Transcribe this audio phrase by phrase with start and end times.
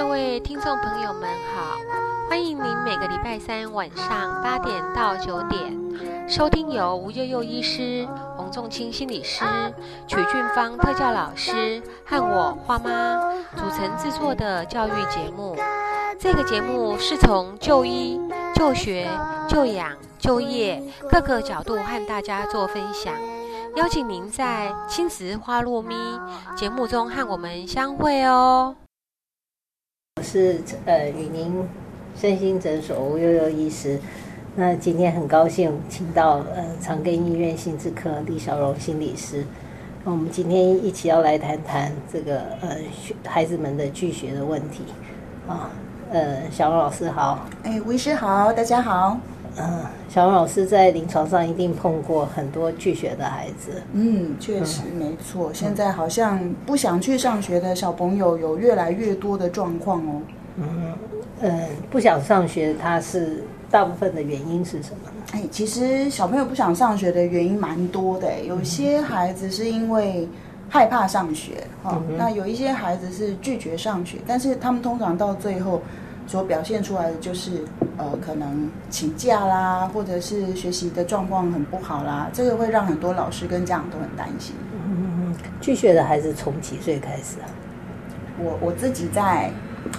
[0.00, 1.76] 各位听众朋友们好，
[2.26, 5.78] 欢迎您每个礼拜三晚上八点到九点
[6.26, 9.44] 收听由吴悠悠医师、洪仲清心理师、
[10.08, 13.20] 曲俊芳特教老师和我花妈
[13.54, 15.54] 组成制作的教育节目。
[16.18, 18.18] 这个节目是从就医、
[18.54, 19.06] 就学、
[19.50, 23.12] 就养、就业各个角度和大家做分享，
[23.76, 25.94] 邀请您在青石花落咪
[26.56, 28.74] 节目中和我们相会哦。
[30.30, 31.66] 是呃雨宁
[32.16, 33.98] 身心诊所吴悠悠医师。
[34.54, 39.44] 那今天很高兴请到呃长庚医院心智科李小荣心理师。
[40.04, 42.76] 那我们今天一起要来谈谈这个呃
[43.26, 44.84] 孩子们的拒学的问题
[45.48, 45.68] 啊。
[46.12, 47.48] 呃，小荣老师好。
[47.64, 49.18] 哎，吴医师好，大家好。
[49.60, 53.82] 嗯，小王老师在临床上一定碰过很多拒学的孩子。
[53.92, 55.50] 嗯，确实没错。
[55.52, 60.22] 现在好像不想去上学的小朋友有越来越多的状况哦。
[60.56, 60.94] 嗯
[61.42, 65.22] 嗯，不想上学，他是大部分的原因是什么呢？
[65.32, 68.40] 哎，其实小朋友不想上学的原因蛮多的。
[68.42, 70.28] 有些孩子是因为
[70.68, 75.80] 害怕上学，哈，那有一些孩子是拒绝上学，但是他们通常到最后。
[76.30, 77.64] 所表现出来的就是，
[77.96, 84.54] 呃，可能请假啦，或者是学习的状况很不好啦，这个会让很多老师跟家长都很担心。
[84.72, 87.50] 嗯拒学的孩子从几岁开始啊？
[88.38, 89.50] 我我自己在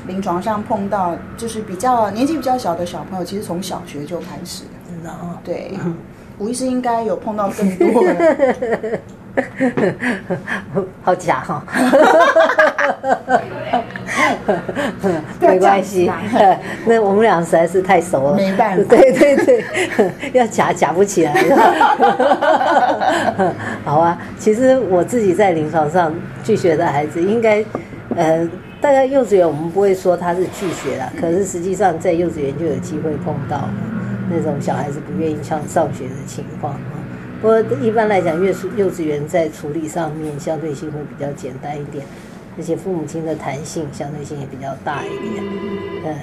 [0.07, 4.63] 临床上碰到，就是比较年纪比较小的小朋友，其实从小学就开始。
[4.87, 5.37] 真的啊？
[5.43, 5.73] 对，
[6.39, 8.99] 吴医师应该有碰到更多的。
[11.01, 11.63] 好假哈，
[15.39, 16.11] 没关系，
[16.85, 19.63] 那我们俩实在是太熟了，没办法，对对对，
[20.33, 21.33] 要假假不起来。
[23.85, 27.63] 好啊，其实我自己在临床上拒绝的孩子，应该
[28.15, 28.47] 呃，
[28.81, 33.69] 大概幼稚园我们不会说他是拒绝了，可是实际上在幼稚园就有机会碰到
[34.29, 36.75] 那种小孩子不愿意上上学的情况。
[37.41, 42.05] 不过一般来讲，幼幼稚园在处理上面相对性会比较简单一点，
[42.55, 45.43] 而且父母亲的弹性相对性也比较大一点。
[46.05, 46.15] 嗯，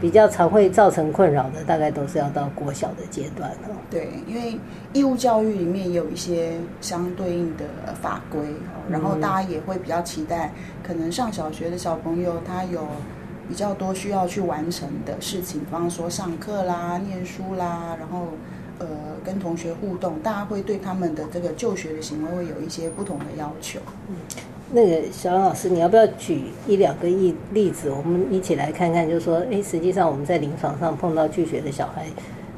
[0.00, 3.76] 比较常会造成困扰的，大概都是要到国小的阶段哦。
[3.88, 4.58] 对，因为
[4.92, 8.40] 义务教育里面有一些相对应的法规，
[8.90, 12.88] 然后大家也会比较期待，可能上小学的小朋友他有
[13.48, 18.26] 比较多需要去完成的事情，比方说上课啦、念书啦，然后。
[18.78, 18.86] 呃，
[19.24, 23.80] 跟同学互动，大家会对他们的这个就学的行为会有一些不同的要求。
[24.10, 24.16] 嗯，
[24.70, 32.04] 那个小杨老师，你要不要举一两个例例子，我们一起来看看，就是说，哎，实际上我们在临床上碰到拒学的小孩，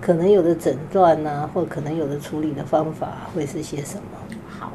[0.00, 4.36] 可能有的诊断呐，或可能有的处理的方法会是些什么？
[4.48, 4.72] 好，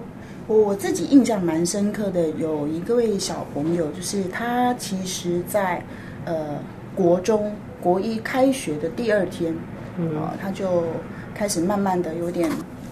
[0.48, 5.84] 我我自己印象蛮深刻的，有一个位小朋友，就是他其实在
[6.24, 6.58] 呃
[6.96, 9.54] 国中国一开学的第二天，
[9.98, 10.10] 嗯，
[10.42, 10.84] 他就。
[11.34, 12.50] 开始慢慢的有点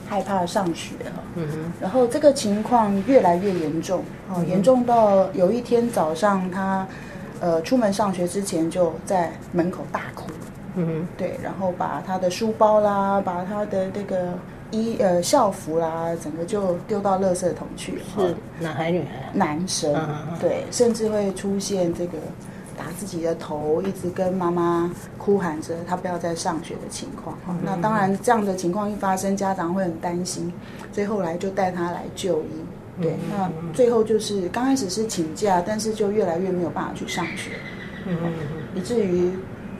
[0.09, 6.85] 害怕上学了，嗯哼，然后这个情况越来越严重，哦，严重到有一天早上他，
[7.39, 10.23] 呃，出门上学之前就在门口大哭，
[10.75, 14.33] 嗯哼，对，然后把他的书包啦，把他的这个
[14.71, 19.29] 衣呃校服啦，整个就丢到垃圾桶去，是男孩女孩？
[19.33, 19.93] 男生，
[20.39, 22.17] 对，甚至会出现这个。
[22.81, 27.37] 打自己的头，一直跟妈妈哭喊着他不要再上学的情况。
[27.63, 30.51] 那当然，这样的情况一发生，家长会很担心，
[30.91, 32.47] 所以后来就带他来就医。
[32.99, 37.51] 对，那最后就是刚开始是请假，但是就越来越没有办法去上学，
[38.73, 39.31] 以至于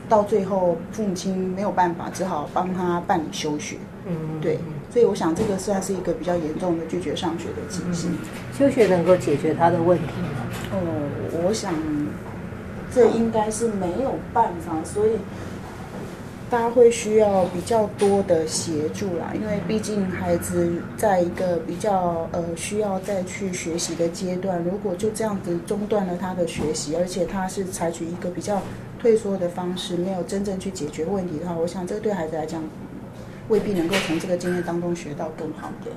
[0.08, 3.78] 到最后父母亲没有办法，只好帮他办理休学。
[4.06, 4.60] 嗯，对，
[4.92, 8.16] 所以我想这个算是一个比较严重的拒绝上学的情形。
[8.56, 10.46] 休学能够解决他的问题吗？
[10.74, 11.74] 哦，我想。
[12.94, 15.12] 这应该是没有办法，所以
[16.50, 19.32] 大家会需要比较多的协助啦。
[19.34, 28.62] 因为毕竟孩子在一个比较呃需要再去学习的阶段，如果就这样子中断了他的学习，而且他是采取一个比较
[29.00, 32.62] 退缩的方式，没有真正去解决问题的话，我想这个对孩子来讲
[33.48, 35.92] 未必能够从这个经验当中学到更好的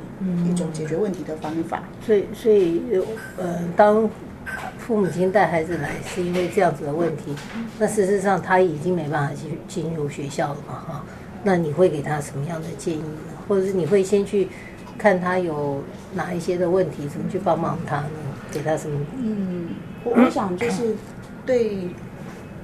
[0.48, 1.82] 一种解决问题的方法。
[2.06, 2.80] 所以，所以
[3.36, 4.08] 呃，当
[4.86, 7.34] 父母亲带孩子来是因为这样子的问题，
[7.78, 10.74] 那事实上他已经没办法去进入学校了嘛？
[10.86, 11.04] 哈，
[11.42, 13.32] 那你会给他什么样的建议呢？
[13.48, 14.46] 或者是你会先去
[14.98, 15.82] 看他有
[16.12, 18.10] 哪一些的问题，怎么去帮忙他呢？
[18.52, 19.00] 给他什么？
[19.16, 19.68] 嗯，
[20.04, 20.94] 我我想就是
[21.46, 21.88] 对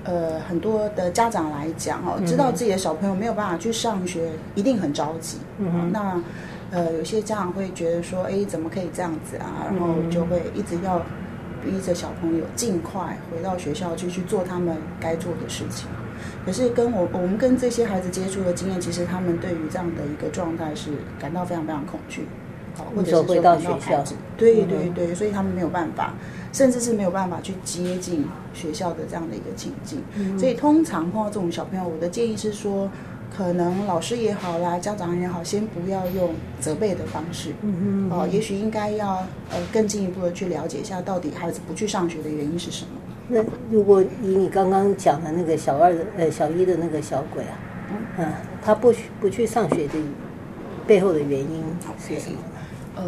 [0.04, 5.38] 呃很多的家长来讲哦，知道自己的小朋友没有办法去上学，一定很着急。
[5.56, 6.22] 嗯，那
[6.70, 9.64] 呃有些家长会觉得说，哎，怎么可以这样子啊？
[9.70, 11.00] 然后就会一直要。
[11.64, 15.88] 逼着小朋友尽快回到学校去去做他们该做的事情。
[16.44, 22.26] 可是跟我我们跟这些孩子接触的经验，其实他们对于这样的一个状态是感到非常非常恐惧，
[22.74, 24.02] 好，或者是到学校
[24.36, 26.14] 对对对，所以他们没有办法，
[26.52, 28.24] 甚至是没有办法去接近
[28.54, 30.02] 学校的这样的一个情境。
[30.38, 32.90] 所以通常碰到这种小朋友，我的建议是说，
[33.34, 42.90] 可能老师也好啦，家长也好，先不要用责备的方式，嗯哦，也许应该要呃更进一步的去了解一下，到底孩子不去上学的原因是什么。
[43.28, 47.58] 那如果以你刚刚讲的那个小二的呃小一的那个小鬼啊，
[48.18, 48.26] 嗯，
[48.60, 49.94] 他不去不去上学的
[50.86, 51.64] 背后的原因
[51.98, 52.38] 是什么？
[52.96, 53.04] 呃，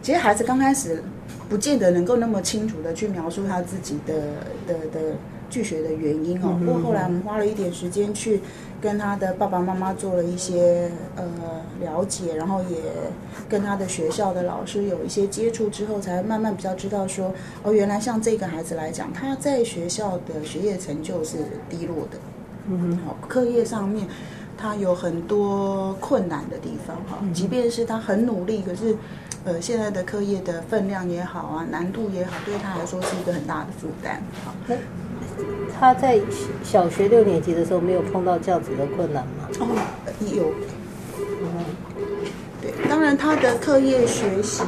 [0.00, 1.02] 其实孩子刚开始
[1.48, 4.14] 不见得能够那么清楚的去描述他自己的
[4.66, 5.16] 的的
[5.50, 6.56] 拒学的原因哦。
[6.64, 8.40] 不过后来我们花了一点时间去
[8.80, 11.24] 跟他的爸爸妈妈做了一些呃
[11.80, 12.76] 了解，然后也
[13.48, 17.32] 跟他的学校的老师有一些接触之后，才慢慢比较知道说，
[17.62, 21.38] 哦，原来像这个孩子来讲，他在学校的学业成就是
[21.68, 22.18] 低落的。
[22.70, 24.06] 嗯好，课业上面
[24.56, 28.94] 他有很多困难的地方哈，即便是他很努力，可是
[29.44, 34.22] 呃现在的课业的分量也好啊，难度也好，对他来说是一个很大的负担。
[34.44, 34.74] 好，那
[35.78, 36.18] 他在
[36.64, 39.48] 小学六年级的时候没有碰到这样子的困难吗？
[39.60, 39.66] 哦，
[40.34, 40.52] 有，
[41.42, 41.64] 嗯
[42.60, 44.62] 对，当然他的课业学习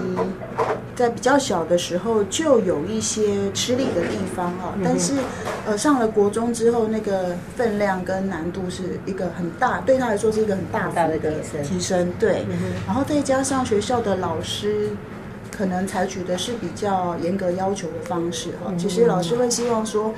[0.95, 5.15] 在比较小的时候就有一些吃力的地方啊，但是
[5.67, 11.65] 呃上了国中之后，那个分量跟难度是一个很大，对他来说是一个很大大的幅的提升。
[11.65, 12.45] 提升，对，
[12.87, 14.91] 然后再加上学校的老师。
[15.51, 20.11] 可能采取的是比较严格要求的方式哈，其实老师会希望说，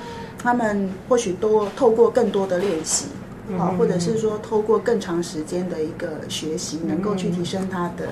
[0.43, 3.05] 他们或许多透过更多的练习，
[3.57, 8.07] 好，或者是说透过更长时间的一个学习，能够去提升他的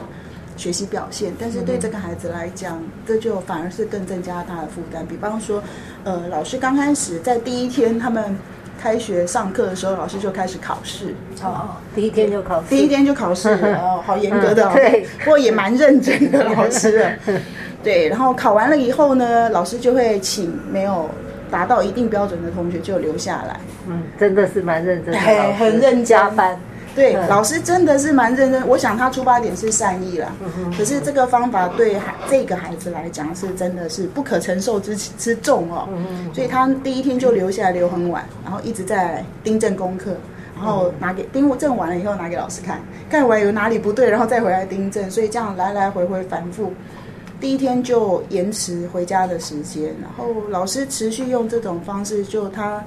[0.55, 1.33] 学习表现。
[1.37, 5.05] 但是对这个孩子来讲，这就反而是更增加他的负担。
[5.05, 5.61] 比方说，
[6.05, 8.35] 呃，老师刚开始在第一天他们
[8.79, 11.13] 开学上课的时候，老师就开始考试，
[11.43, 17.11] 哦，第一天就考试，第一天就考试， 哦，好严格的哦，嗯对不过也蛮认真的老师了。
[17.83, 21.09] 对，然后考完了以后呢，老师就会请没有
[21.51, 23.59] 达到一定标准的同学就留下来。
[23.87, 25.13] 嗯，真的是蛮认真
[25.57, 26.57] 很认真加班，
[26.95, 28.67] 对，嗯老师真的是蛮认真。
[28.67, 30.29] 我想他出发点是善意啦，
[30.77, 35.87] 可是这个方法对孩这个孩子来讲是真的是不可承受之之重哦。
[35.91, 40.15] 嗯所以他第一天就留下来留很晚，然后一直在订正功课，
[40.55, 46.73] 然后拿给订正完了以后拿给老师看，看完有哪里不对，然后再回来订正，所以这样来来回回反复。
[47.41, 52.81] 第一天就延迟回家的时间，然后老师持续用这种方式，就他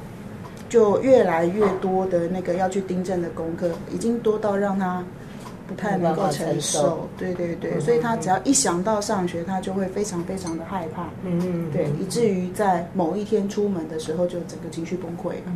[0.69, 5.05] 就越来越多的那个要去订正的功课，已经多到让他
[5.67, 7.09] 不太能够承受受。
[7.19, 11.09] 对对对，所以他只要一想到上学，他就会非常非常的害怕。
[11.25, 15.53] 嗯嗯，对，以至于在某一天出门的时候，就整个情绪崩溃了。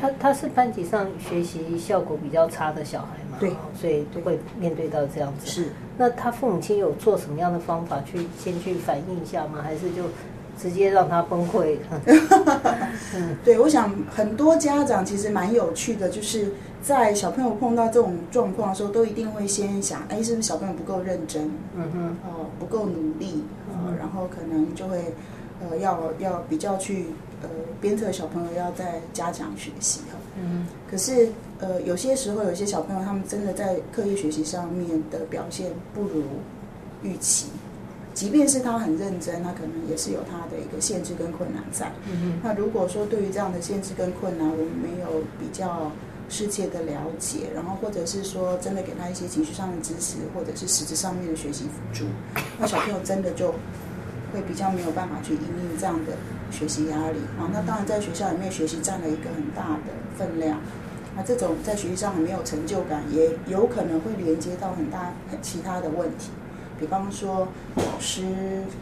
[0.00, 5.46] 他他是班级上学习效果比较差的小孩嘛，对哦所以会面对到这样子。
[5.46, 9.60] 是，那他父母亲有做什么样的方法去先去反映一下吗？
[9.62, 10.02] 还是就
[10.60, 11.76] 直接让他崩溃？
[13.44, 16.52] 对，我想很多家长其实蛮有趣的，就是
[16.82, 21.48] 在小朋友碰到这种状况的时候，都一定会先想，哎，是不是小朋友不够认真？
[21.76, 24.98] 嗯哼，呃不够努力，呃，然后可能就会
[25.60, 27.06] 呃要要比较去
[27.42, 27.48] 呃
[27.80, 30.18] 鞭策小朋友要再加强学习哈。
[30.40, 31.28] 嗯可是
[31.58, 36.22] 呃有些时候有些小朋友他们真的在课业学习上面的表现不如
[37.02, 37.46] 预期，
[38.14, 41.92] 即便是他很认真，他可能也是有他的一个限制跟困难在。
[42.10, 45.90] 嗯那如果说对于这样的限制跟困难，我们没有比较
[46.28, 52.04] 深切的了解，然后或者是说真的给他一些情绪上的支持，或者是实质上面的学习辅助，
[52.58, 53.54] 那小朋友真的就
[54.32, 56.12] 会比较没有办法去应应这样的
[56.50, 57.48] 学习压力啊。
[57.52, 60.58] 那当然在学校里面学习占了一个很大的分量。
[61.16, 66.30] 那这种在学习上很没有成就感，也有可能会连接到很大很其他的问题，
[66.78, 68.22] 比方说老师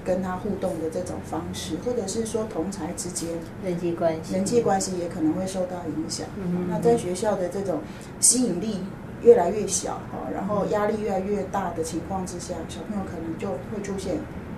[0.04, 3.30] 跟他互动的这种方式，或者是说同才之间
[3.64, 6.26] 人际关系，人际关系也可能会受到影响。
[6.36, 7.80] 嗯那在学校的这种
[8.20, 8.80] 吸引力
[9.22, 14.16] 越来越小哈，然后压力越来越大的情况之下，小朋友可能就会出现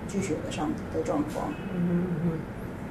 [0.09, 1.53] 拒学的上的状况。
[1.73, 2.31] 嗯嗯嗯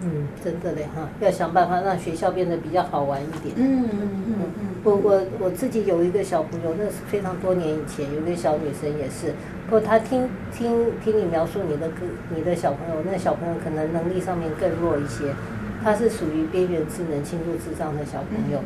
[0.00, 3.52] 嗯，真的嘞哈，要想办法让学校变得比较好玩一点。
[3.56, 3.98] 嗯嗯
[4.28, 9.34] 嗯嗯我我我自己有一个小朋友，那是非常多年以前，有一个小女生也是。
[9.66, 15.34] 不过她听听听你描述你的个你的小朋友，那小朋友可能能力上面更弱一些，
[15.82, 18.60] 她是属于边缘智能、轻度智障的小朋友。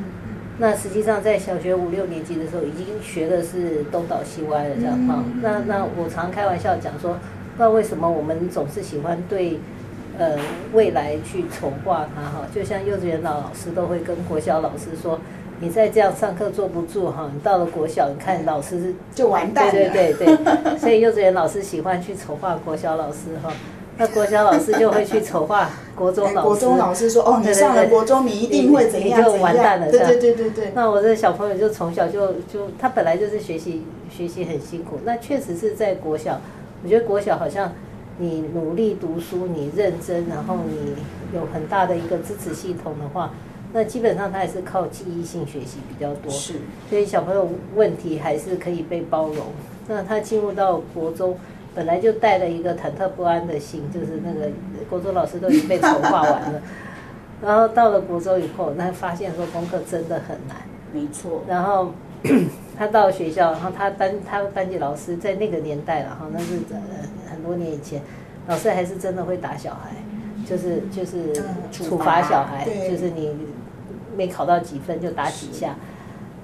[0.59, 5.25] 那实际上在小学五六年级的时候，已经学的是东倒西歪了这样哈。
[5.41, 7.17] 那那我常开玩笑讲说，
[7.53, 9.59] 不知道为什么我们总是喜欢对。
[10.19, 10.37] 呃
[10.75, 15.19] 未来去筹划它哈，就像幼稚园老老师都会跟国小老师说，
[15.59, 19.73] 你再这样上课坐不住哈，你到了国小，你看老师就完蛋了。
[19.73, 23.51] 对对对对， 所以幼稚园老师喜欢去筹划国小老师哈。
[23.97, 26.47] 那国小老师就会去筹划国中老师。
[26.47, 29.91] 国中老师说：“哦，你上了国中，你一定会怎样怎样。”就完蛋了。
[29.91, 30.73] 对对对对对。
[30.75, 36.39] 那我的小朋友就从小就就他本来就是学习学习很辛苦，那确实是在国小。
[36.83, 37.73] 我觉得国小好像
[38.19, 40.95] 你努力读书，你认真，然后你
[41.37, 43.33] 有很大的一个支持系统的话，
[43.73, 46.31] 那基本上他也是靠记忆性学习比较多。
[46.31, 46.55] 是。
[46.89, 49.47] 所以小朋友问题还是可以被包容。
[49.89, 51.37] 那他进入到国中。
[51.75, 54.51] 本来就带了一个忐忑不安的心，就是那个
[54.91, 56.62] 国中老师都已经被筹划完了，
[57.41, 60.59] 然后到了国中以后，那发现说功课真的很难，
[60.93, 61.43] 没错。
[61.49, 61.95] 然后
[62.79, 66.59] 他到学校，然后他班他班级老师在那个年代了哈，那是
[67.31, 68.00] 很多年以前，
[68.47, 69.91] 老师还是真的会打小孩，
[70.47, 71.33] 就是就是
[71.71, 73.37] 处罚小孩，就是你
[74.17, 75.75] 没考到几分就打几下。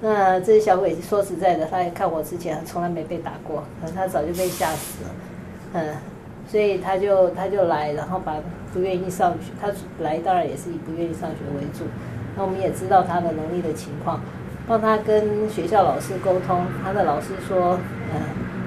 [0.00, 5.10] 那这些小鬼说实在的，他也看我之前从来没被打过，可能他早就被吓死了，
[5.72, 5.94] 嗯，
[6.48, 8.36] 所以他就他就来，然后把
[8.72, 9.68] 不愿意上学，他
[10.00, 11.84] 来当然也是以不愿意上学为主。
[12.36, 14.20] 那我们也知道他的能力的情况，
[14.68, 17.78] 帮他跟学校老师沟通，他的老师说，
[18.12, 18.20] 嗯，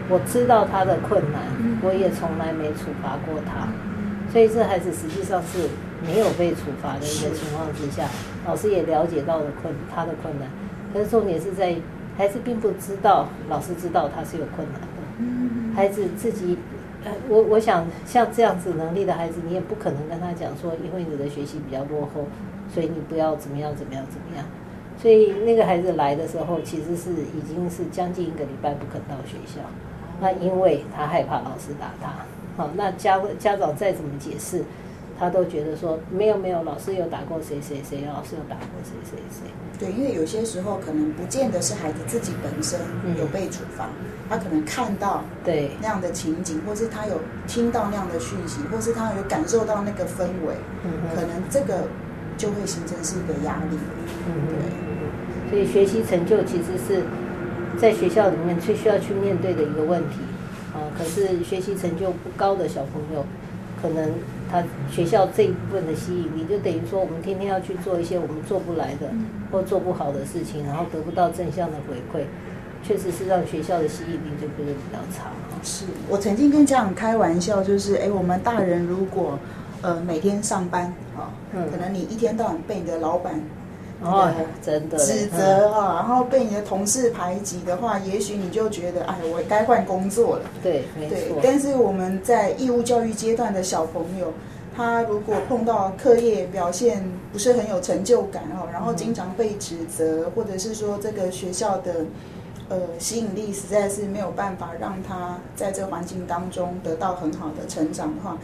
[0.10, 1.43] 我知道他的困难，
[1.84, 3.67] 我也从来没处罚过他，
[4.31, 5.70] 所以这孩子实际上是
[6.03, 8.08] 没有被处罚的一个情况之下，
[8.48, 10.50] 老师也了解到了困他的困难。
[10.91, 11.75] 可是重点是在
[12.17, 15.75] 孩子并不知道，老师知道他是有困难的。
[15.75, 16.58] 孩子自己，
[17.05, 22.27] 呃，我我想像这样子能力的孩子，你也不可能跟他讲说，因为你的学习比较落后，
[22.74, 24.46] 所以你不要怎么样怎么样怎么样。
[24.98, 29.62] 所以那个孩子来的时候，其实是已经是将近一个礼拜不肯到学校。
[30.20, 32.14] 那因为他害怕老师打他。
[32.58, 34.64] 好，那家家长再怎么解释。
[35.20, 39.52] 他都觉得说没有没有，老师有打过谁谁谁，老师有打过谁谁谁。
[39.78, 42.80] 对，因为有些时候可能不见得是孩子自己本身
[43.20, 43.88] 有被处罚，
[44.28, 50.56] 他可能看到对那样的情景，或是他有听到那样的讯息，或是他有感受到那个氛围，
[51.14, 51.84] 可能这个
[52.42, 53.78] 就会形成是一个压力。
[54.28, 54.32] 嗯，
[55.52, 55.52] 对。
[55.52, 57.04] 所以学习成就其实是
[57.80, 60.18] 在学校里面最需要去面对的一个问题
[60.74, 60.90] 啊。
[60.98, 63.24] 可是学习成就不高的小朋友。
[63.82, 64.12] 可能
[64.52, 69.10] 他学校这一部分的吸引力，就等于说我们天天要去做一些我们做不来的
[69.52, 72.26] 或做不好的事情，然后得不到正向的回馈，
[72.84, 75.32] 确实是让学校的吸引力就变得比较差。
[75.64, 79.40] 是我曾经跟家长开玩笑，就是哎，我们大人如果
[79.82, 80.86] 呃每天上班
[81.18, 81.32] 啊，
[81.72, 83.42] 可能你一天到晚被你的老板。
[84.04, 84.34] 哦，
[84.64, 90.46] 真的指责啊，然后被你的同事排挤的话，也许你就觉得，哎，我该换工作了。
[90.64, 91.38] 对，没错。
[91.44, 94.34] 但是我们在义务教育阶段的小朋友，
[94.76, 101.98] 他如果碰到课业表现不是很有成就感哦，然后经常被指责，或者是说这个学校的
[102.70, 108.36] 呃吸引力实在是没有办法让他在这个环境当中得到很好的成长的话。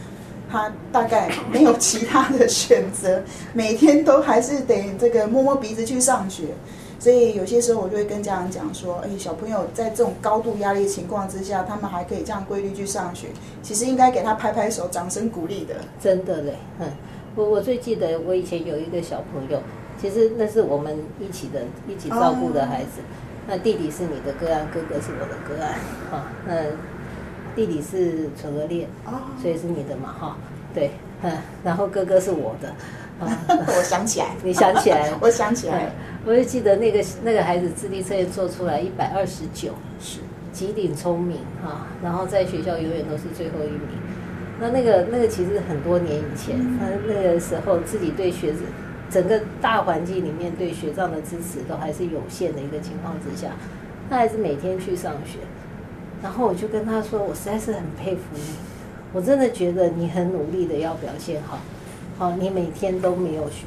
[0.50, 6.44] 他大概没有其他的选择，每天都还是得这个摸摸鼻子去上学，
[6.98, 13.28] 所以有些时候我就会跟家长讲说：，哎，小朋友在这种高度压力情况之下，他们还可以这样规律去上学，
[13.62, 15.74] 其实应该给他拍拍手，掌声鼓励的。
[16.00, 16.90] 真的嘞，嗯，
[17.36, 19.60] 我我最记得我以前有一个小朋友，
[20.00, 23.02] 其实那是我们一起的一起照顾的孩子，
[23.46, 25.74] 那弟弟是你的个案，哥哥是我的个案，
[26.10, 26.54] 啊，那。
[27.58, 28.86] 弟弟是纯恶劣，
[29.42, 30.36] 所以是你的嘛哈？
[30.72, 31.32] 对，嗯，
[31.64, 32.72] 然后哥哥是我的，
[33.20, 35.90] 我想起来， 你想起来，我想起来，
[36.24, 40.20] 我就记得那个那个孩子智力测验做出来一百二十九，是。
[40.52, 43.80] 极顶聪明哈，然后在学校永远都是最后一名。
[44.60, 48.52] 那那个那个其实很多年以前，他那个时候自己对学
[49.10, 53.50] 整个大环境里面对学长的支持都还是有限的一个情况之下，
[54.08, 55.38] 他还是每天去上学。
[56.22, 58.40] 然后我就跟他说：“我实在是很佩服你，
[59.12, 61.58] 我真的觉得你很努力的要表现好，
[62.18, 63.64] 好，你每天都没有学，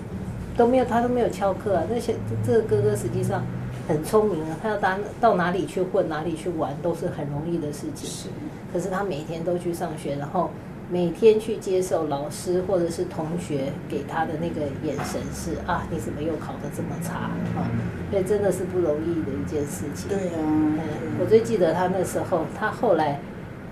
[0.57, 1.83] 都没有他都没有翘课啊。
[1.89, 2.15] 那些
[2.45, 3.43] 这个哥哥实际上
[3.87, 8.09] 很聪明啊，他要到到哪里去混，哪里去玩都是很容易的事情。
[8.09, 8.29] 是，
[8.73, 10.49] 可是他每天都去上学，然后。”
[10.91, 17.63] 每天去接受老师或者是同学给他的那个眼神是啊，你怎么又考得这么差啊？
[18.11, 20.09] 所以真的是不容易的一件事情。
[20.09, 20.77] 对啊，嗯，
[21.17, 23.21] 我最记得他那时候，他后来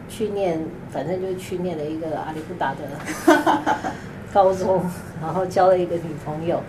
[0.07, 2.79] 去念，反正就去念了一个阿里不达的
[4.31, 4.81] 高中，
[5.21, 6.61] 然后交了一个女朋友，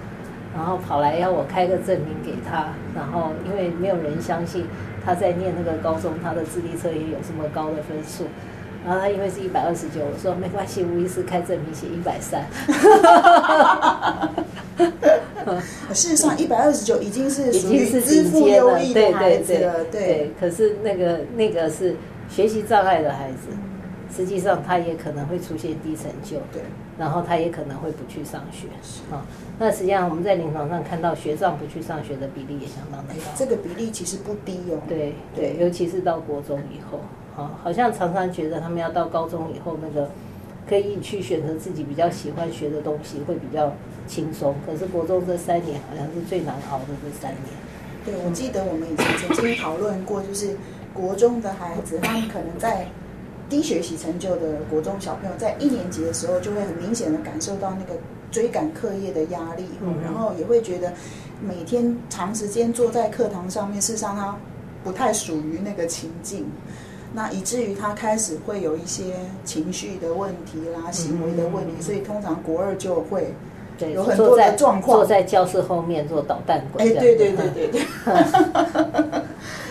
[0.52, 4.66] 然后跑来要我开个证明给他，然后因为没有人相信
[5.06, 8.24] 他在念那个高中，他的智力测验有这么高的分数。
[8.84, 12.46] 然后他因为是一百二十九，我说没关系，吴医师开证明写一百三。
[15.92, 20.30] 事实上，一百二十九已经是 已经是支付优异的孩子了，对。
[20.38, 21.96] 可是那个那个是
[22.28, 23.48] 学习障碍的孩子，
[24.16, 26.62] 实际上他也可能会出现低成就，对。
[26.98, 28.68] 然后他也可能会不去上学，
[29.10, 29.24] 啊。
[29.58, 34.78] 那实际上我们在临床上看到学障不去上学的比例也相当的高，这个比例其实不低哦。
[34.86, 37.00] 对对，尤其是到国中以后，
[37.40, 40.10] 好，好像常常觉得他们要到高中以后那个。
[40.68, 43.72] 可以去选择自己比较喜欢学的东西，会比较
[44.06, 44.54] 轻松。
[44.64, 47.44] 可是国中这三年好像是最难熬的这三年。
[48.04, 50.56] 对，我记得我们以前曾经讨论过，就是
[50.94, 52.86] 国中的孩子，他们可能在
[53.48, 57.98] 低学习成就的国中小朋友，在一年级的时候就会很明显的感受到那个
[58.30, 59.64] 追赶课业的压力，
[60.04, 60.92] 然后也会觉得
[61.42, 64.36] 每天长时间坐在课堂上面，事实上他
[64.84, 66.46] 不太属于那个情境。
[67.12, 69.14] 那以至于他开始会有一些
[69.44, 73.34] 情绪的问题啦，行为的问题，所以通常国二就会
[73.92, 74.96] 有很多的状况。
[74.96, 76.84] 坐在教室后面做捣蛋鬼。
[76.84, 77.80] 哎，对对对对对。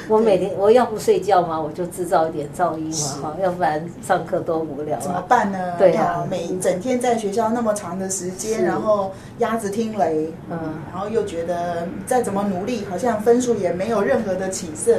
[0.10, 5.00] 我每天我要不睡觉嘛，我就制造一点噪音嘛，哈，要不然上课多无聊。
[5.00, 5.76] 怎么办呢？
[5.78, 10.58] 对啊，每整天在学校那么长的时间，然后鸭子听雷，嗯，
[10.92, 14.98] 然后又觉得再怎么努力，好像分数也没有任何的起色。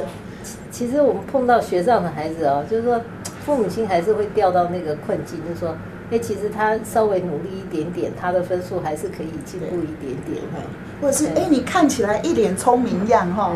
[0.71, 2.99] 其实我们碰到学上的孩子哦，就是说
[3.45, 5.75] 父母亲还是会掉到那个困境，就是说，
[6.09, 10.41] 哎，其实他稍微努力一点点，他的分数还是可以进步一点点，
[11.01, 13.51] 或者是哎，你看起来一脸聪明样哈，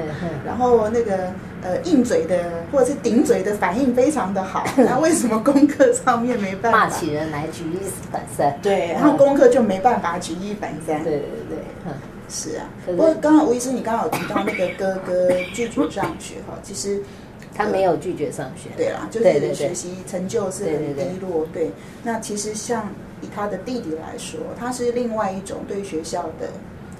[0.46, 1.32] 然后那个
[1.64, 2.38] 呃硬嘴的
[2.72, 6.80] 或者是顶嘴的反应非常的好， 那为什么功课上面没办法？
[6.80, 7.78] 骂起人来举一
[8.12, 11.94] 反三，对，然后功课就没办法举一反三，对对对，嗯。
[12.28, 17.02] 是啊，不过刚刚吴医师，你刚刚有提到那个哥哥拒绝上学哈，其实
[17.54, 21.72] 他没有拒绝上学，对啦，就是学习成就是很低落，对。
[22.04, 22.90] 那其实像
[23.22, 26.50] 以他的弟弟来说，他是另外一种对学校的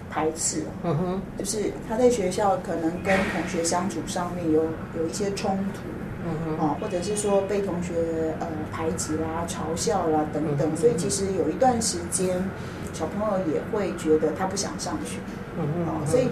[0.10, 0.96] 排斥，嗯。
[0.98, 4.64] 哼，就是他在学校可能跟同学相处上面有
[4.98, 5.82] 有一些冲突，
[6.26, 7.94] 嗯哼，哦，或者是说被同学
[8.40, 12.42] 呃排挤啦、嘲笑啦等等，所以其实有一段时间。
[12.96, 15.20] 小朋友也会觉得他不想上学，
[15.60, 16.30] 哦，所以，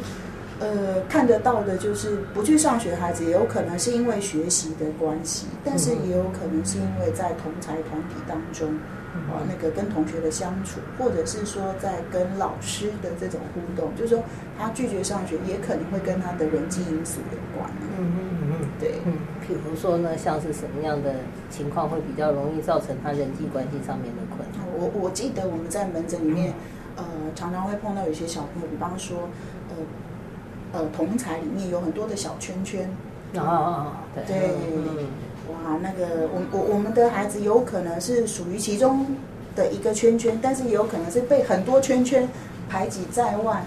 [0.60, 8.70] 呃，看得到的就是不去上学的孩子，也有可能是因为学习的关系，但是也有可能是因为在同才团体当中，
[9.28, 14.24] 啊，那个跟同学的相处，或者是说在跟老师的这种互动，就是说
[14.58, 17.70] 他拒绝上学，也可能会跟他的人际因素有关。
[18.00, 18.22] 嗯嗯
[18.54, 19.14] 嗯，对，嗯，
[19.46, 21.16] 比如说呢，像是什么样的
[21.50, 24.53] 情况会比较容易造成他人际关系上面的困难？
[24.78, 26.54] 我我记得我们在门诊里面，
[26.96, 27.04] 呃，
[27.36, 29.30] 常常会碰到有些小朋友，比方说，
[29.70, 32.90] 呃，呃，同才里面有很多的小圈圈。
[33.36, 33.94] 哦，
[34.28, 34.50] 对，
[35.50, 39.06] 哇，那个我我我们的孩子有可能是属于其中
[39.56, 42.28] 的一个圈圈，但是也有可能是被很多圈圈
[42.70, 43.66] 排挤在外，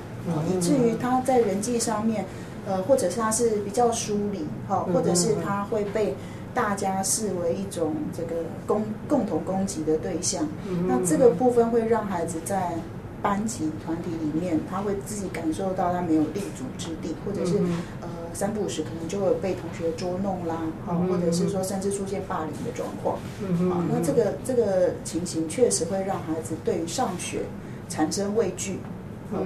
[0.49, 2.25] 以至于他在人际上面，
[2.67, 6.15] 呃，或者是他是比较疏离，哈，或者是他会被。
[6.57, 10.49] 大家视为一种这个共共同攻击的对象，
[10.89, 12.73] 那这个部分会让孩子在
[13.21, 17.59] 班级团体里面，他会自己感受到他没有立足之地，或者是
[18.01, 23.19] 呃三不五时可能就会被同学捉弄啦，啊，或者是说甚至出现霸凌的状况，
[23.71, 27.43] 啊，那这个这个情形确实会让孩子对于上学
[27.91, 28.79] 产生畏惧。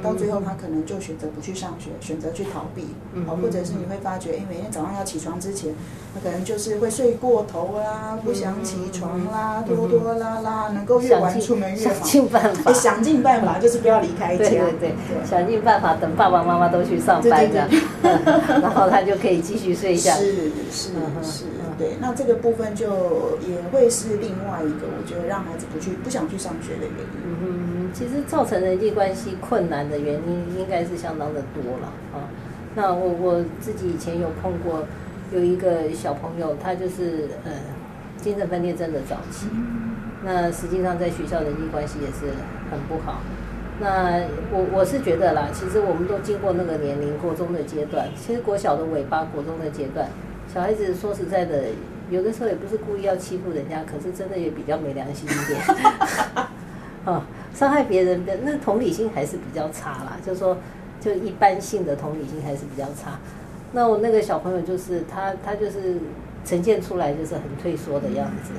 [0.03, 2.87] 到最后，他可能就选择不去上学，选择去逃避，
[3.27, 5.75] 哦，或者是你会发觉，哎，每天早上要起床之前，
[6.15, 14.95] 他可能就是会睡过头啦，不想起床啦，拖拖拉拉，能够越晚出门越好，想尽办法，想尽办法就是不要离开家，对对对，
[15.29, 17.69] 想尽办法等爸爸妈妈都去上班的，
[18.03, 20.13] 然后他就可以继续睡觉。
[20.13, 20.33] 是
[20.71, 20.91] 是
[21.23, 21.45] 是，
[21.79, 27.20] 对，那这个部分就也会是另外一个，我觉得让孩子不去不想去上学的原因。
[27.93, 32.29] 其实造成人际关系困难的原因应该是相当的多了啊。
[32.75, 34.85] 那我我自己以前有碰过，
[35.33, 37.51] 有一个小朋友，他就是呃
[38.17, 39.49] 精神分裂症的早期。
[40.25, 42.33] 那实际上在学校人际关系也是
[42.71, 43.21] 很不好。
[43.81, 44.21] 那
[44.53, 50.07] 我我是觉得啦，其实我们都经过那个年龄，国中的阶段，其实国小的尾巴，国中的阶段，
[50.53, 51.65] 小孩子说实在的，
[52.11, 55.61] 有的时候也不是故意要欺负人家，可是真的也比较没良心一点。
[57.07, 60.57] 啊，伤害别人的那同理心还是比较差啦，就是说，
[61.01, 63.19] 就一般性的同理心还是比较差。
[63.73, 65.97] 那我那个小朋友就是他，他就是
[66.45, 68.53] 呈现出来就是很退缩的样子，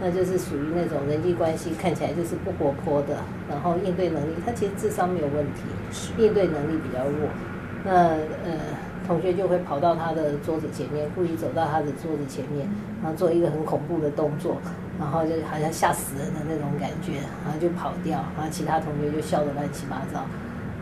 [0.00, 3.16] 那就是属于那种人际关系看起来就是不活泼的，
[3.48, 5.62] 然后应对能力，他其实智商没有问题，
[6.18, 7.28] 应对能力比较弱。
[7.84, 8.08] 那
[8.44, 8.58] 呃，
[9.06, 12.68] 同学就会跑到他的桌子前面，故意走到他的桌子前面，
[13.02, 14.58] 然后做一个很恐怖的动作，
[15.00, 20.20] 然后就好像吓死人的那种感觉，然后就跑掉，然后其他同学就笑得乱七八糟，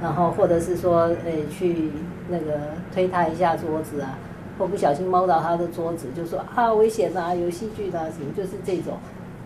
[0.03, 1.91] 然后或者是说，诶，去
[2.29, 4.19] 那个推他一下桌子啊，
[4.59, 8.99] 或不小心猫到他的桌子，就说啊危险啊，有细菌啊什么，就是这种，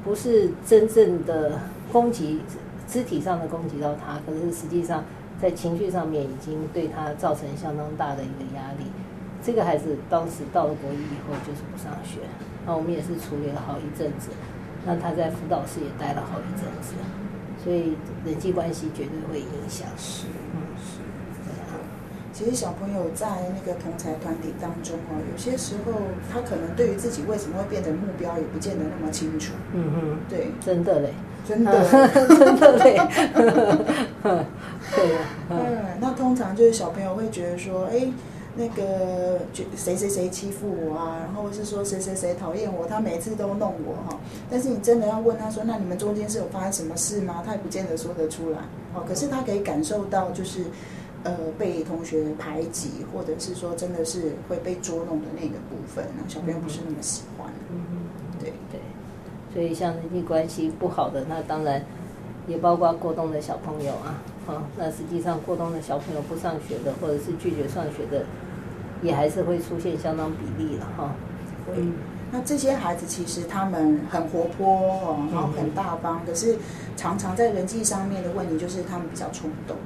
[0.02, 1.60] 不是真正的
[1.92, 2.40] 攻击，
[2.88, 5.04] 肢体上的攻击到他，可是实际上。
[5.40, 8.86] 在情绪上面已经对他造成相当大的一个压力，
[9.42, 12.20] 这个孩子当时到了国一以后就是不上学，
[12.64, 14.28] 那我们也是处理了好一阵子，
[14.84, 16.94] 那他在辅导室也待了好一阵子，
[17.62, 19.86] 所以人际关系绝对会影响。
[19.96, 20.98] 是，嗯是。
[22.32, 25.92] 其实小朋友在那个同才团体当中哦，有些时候
[26.32, 29.52] 他可能对于自己为什么会变成目标也不见得那么清楚。
[29.74, 31.12] 嗯嗯，对，真的嘞。
[31.44, 31.72] 真的，
[32.26, 32.96] 真的嘞，
[34.94, 35.18] 对啊。
[35.50, 35.58] 嗯，
[36.00, 38.06] 那通常就是小朋友会觉得说，哎，
[38.54, 39.40] 那个
[39.74, 44.20] 谁谁谁欺负我啊，然后是说谁谁谁讨厌我，他每次都弄我哈。
[44.50, 47.42] 但是你真的要问他说，那你们中间是有发生什么事吗？
[47.46, 48.58] 他也不见得说得出来。
[48.94, 50.64] 哦，可是他可以感受到，就是
[51.24, 57.50] 呃被同学排挤，或者是说真的是会被捉弄的那个部分，小朋友不是那么喜欢。
[57.70, 57.78] 嗯
[58.38, 58.80] 对对。
[59.54, 61.82] 所以，像人际关系不好的，那当然
[62.46, 64.20] 也包括过动的小朋友啊。
[64.46, 68.24] 好，那实际上过冬的小朋友不上学的，或者是拒绝上学的，
[69.02, 71.14] 也还是会出现相当比例了哈。
[71.74, 71.94] 嗯，
[72.30, 76.56] 那这些孩子其实他们很活泼哦，然后很大方，可是
[76.96, 79.76] 常常在人际上面的问题就是他们比较冲动。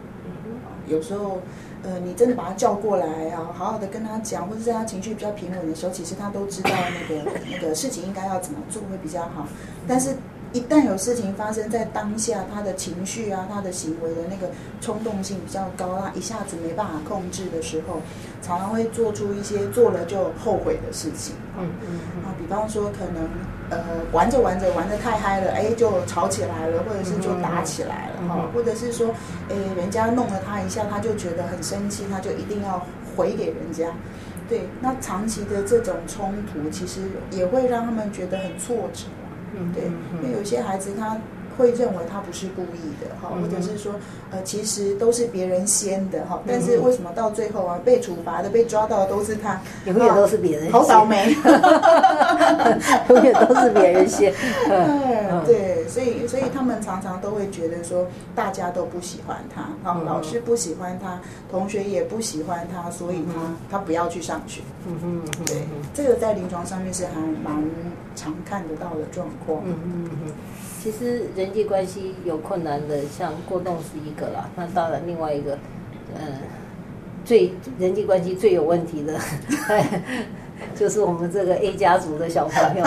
[0.86, 1.38] 有时候。
[1.82, 9.46] 呃，你真的把他叫过来啊，好好的跟他讲，或者在他情绪比较平稳的时候，其实他都知道那个那个事情应该要怎么做会比较好。
[9.86, 10.16] 但是，
[10.52, 18.00] 一旦有事情发生在当下，他的情绪啊，他的行为的那个冲动性比较高啊，一下子没办法控制的时候，
[18.42, 21.34] 常常会做出一些做了就后悔的事情。
[21.58, 23.28] 嗯嗯啊，比方说可能。
[23.68, 23.82] 呃，
[24.12, 29.12] 玩着玩着玩的太嗨了，哎，就吵起来了，或者是就打起来了哈，或者是说，
[29.48, 33.88] 哎，人家弄了他一下，他就觉得很生气，他就一定要回给人家。
[34.48, 37.00] 对，那长期的这种冲突，其实
[37.32, 39.06] 也会让他们觉得很挫折。
[39.74, 39.84] 对，
[40.22, 41.18] 因为有些孩子他。
[41.56, 43.94] 会认为他不是故意的哈，或者是说，
[44.30, 46.40] 呃，其实都是别人先的哈。
[46.46, 49.60] 但是为什么到最后啊，被处罚的、被抓到的都是他？
[49.86, 51.34] 永远都是别人，好倒霉，
[53.08, 54.32] 永远都是别人先。
[55.46, 64.60] 对，所以所以他们常常都会觉得说，大家都不喜欢他，啊，老师不喜欢他，同学也不喜欢他，所以他他不要去上学。
[64.86, 65.56] 嗯嗯，对，
[65.94, 67.62] 这个在临床上面是还蛮
[68.14, 69.62] 常看得到的状况。
[69.64, 70.32] 嗯嗯嗯。
[70.86, 74.48] 其实人际关系有困难的，像过动是一个啦。
[74.54, 75.58] 那当然，另外一个，
[76.14, 76.20] 嗯，
[77.24, 79.18] 最人际关系最有问题的，
[80.76, 82.84] 就是我们这个 A 家族的小朋友，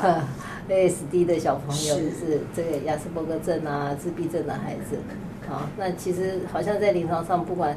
[0.70, 4.96] ASD 的小朋友，就是这个亚斯伯格症啊、自闭症的孩子。
[5.46, 7.76] 好，那其实好像在临床上，不管。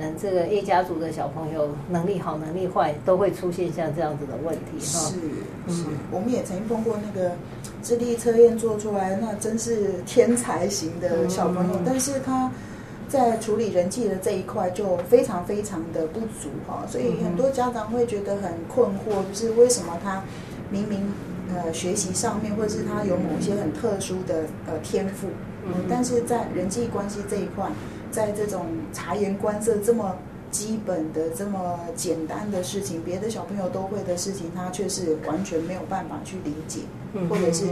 [0.00, 5.10] 嗯，这个 A 家族的小朋友能力好，能力坏，都会出现像这样子的问题哈。
[5.66, 7.32] 是是，我们也曾经碰过那个
[7.82, 12.48] 智力测验做出来，那真是天才型的小朋友，但是他
[13.08, 20.22] 在处理人际的这一块就非常非常的不足哈，所以很多家长会觉得很困惑，就是为什么他
[20.70, 21.12] 明明
[21.52, 25.26] 呃学习上面，或者是他有某些很特殊的呃天赋，
[25.66, 27.68] 嗯，但是在人际关系这一块。
[28.18, 30.16] 在这种察言观色这么
[30.50, 36.80] 基本的、这么简单的事情，别的小朋友都会的事情，他却是完全没有办法去理解，
[37.30, 37.66] 或者是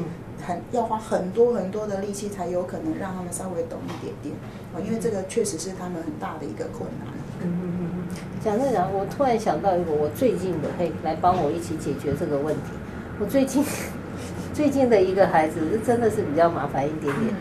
[0.47, 4.37] 很要花很多很多的力气才有可能让他们稍微懂一点点
[4.73, 7.09] 啊，因为这个确实是他们很大的一个困难。
[7.43, 8.07] 嗯嗯嗯嗯，
[8.45, 12.71] 讲着讲，我突然想到一个我最近的，可以来帮我一起解决这个问题。
[13.19, 13.65] 我最近
[14.55, 17.35] 最近的一个孩子，真的是比较麻烦一点点。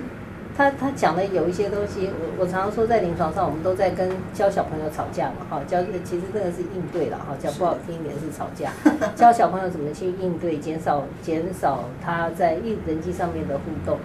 [0.57, 8.71] 他他讲的有一些东西，我我常常说在临床上，我们都在跟教小朋友吵架嘛，哈，教其实这个是应对了，哈，讲不好听一点是吵架，
[9.15, 13.97] 教小朋友怎么去应对，减少减少他在应人际上面的互动。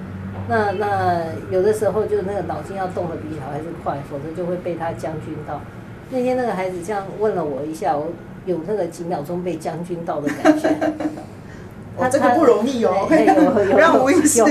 [0.48, 5.60] 那那有的时候就那个脑筋要动的比小孩子快，否则就会被他将军到。
[6.10, 8.08] 那天那个孩子这样问了我一下，我
[8.44, 10.68] 有那个几秒钟被将军到的感觉。
[11.98, 13.08] 他这个不容易哦，
[13.70, 14.42] 有让无意识。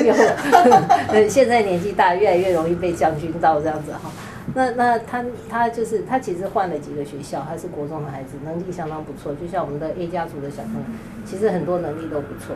[1.29, 4.11] 现在年纪大，越来越容易被将军到这样子哈。
[4.55, 9.33] 那那他他就是他其实换了几个学校，他是国中的孩子，能力相当不错。
[9.35, 10.81] 就像我们的 A 家族的小朋友，
[11.25, 12.55] 其实很多能力都不错。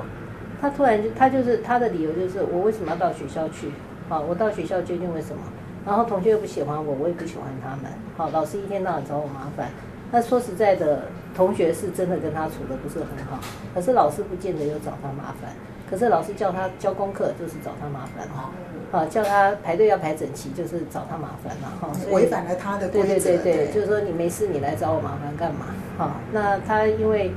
[0.59, 3.71] 他突然就他就是他的理由就是我为什么要到学校去？
[4.09, 5.41] 好，我到学校究竟为什么？
[5.85, 7.91] 然后同学又不喜欢我，我也不喜欢他们。
[8.17, 9.69] 好，老师一天到晚找我麻烦。
[10.11, 11.03] 那说实在的，
[11.35, 13.39] 同学是真的跟他处的不是很好，
[13.73, 15.51] 可是老师不见得有找他麻烦。
[15.89, 18.49] 可是老师叫他交功课，就是找他麻烦哈。
[18.91, 21.89] 啊，叫他排队要排整齐，就是找他麻烦了哈。
[22.11, 23.07] 违反了他的规则。
[23.07, 25.65] 对对对对，就是说你没事你来找我麻烦干嘛？
[25.97, 27.31] 哈，那他因为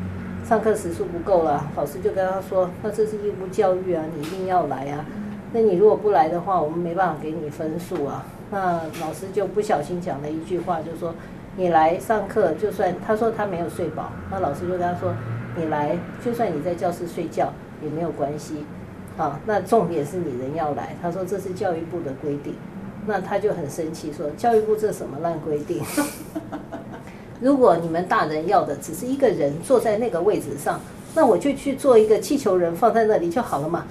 [0.46, 5.04] 上课时数不够了，老师就跟他说，那这是义务教育啊，你一定要来啊。
[5.52, 8.24] 那你如果不来的话，我们没办法给你分数啊。
[8.50, 11.14] 那老师就不小心讲了一句话，就说
[11.57, 15.14] 你来上课，就算他说他没有睡饱，那老师就跟他说，
[15.57, 18.64] 你来，就算你在教室睡觉也没有关系。
[19.16, 20.95] 啊，那重点是你人要来。
[21.01, 22.55] 他说这是教育部的规定，
[23.07, 25.83] 那他就很生气，说教育部这什么烂规定？
[27.40, 30.79] 如果你们大人要的只是一个人坐在那个位置上，
[31.14, 33.87] 那我就去做一个气球人放在那里就好了嘛。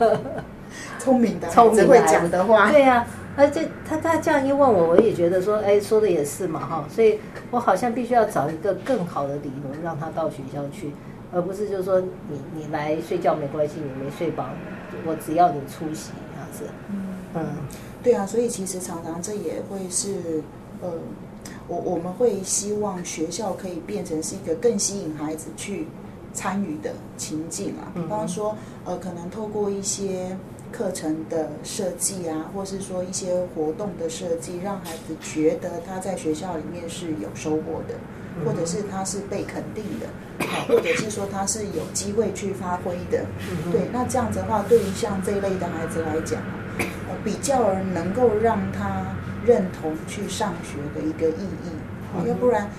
[0.98, 3.06] 聪明的，聪明会讲的话，对呀。
[3.36, 6.84] 而且他他这样一问我，我也觉得说，哎，说的也是嘛，哈。
[6.90, 7.18] 所以
[7.50, 10.92] 我好像必须要找一个更好的理由让他到学校去。
[11.32, 14.46] 而不是就是说你你来睡觉没关系，你没睡饱，
[15.06, 16.64] 我只要你出席这样子。
[17.34, 17.46] 嗯，
[18.02, 20.42] 对啊，所以其实常常这也会是
[20.82, 20.90] 呃，
[21.68, 25.86] 我我们会希望学校可以变成是一个更吸引孩子去
[26.32, 27.94] 参与的情境啊。
[27.94, 30.36] 比方说呃，可能透过一些
[30.72, 37.94] 课程的设计啊，或是说一些活动的设计，让孩子觉得他在学校里面是有收获的。
[38.46, 40.06] 或者是他是被肯定的，
[40.68, 43.26] 或者是说他是有机会去发挥的，
[43.72, 46.40] 对，那这样子的话，对于像这一类的孩子来讲，
[46.78, 49.04] 呃，比较能够让他
[49.44, 52.70] 认同去上学的一个意义，要不然，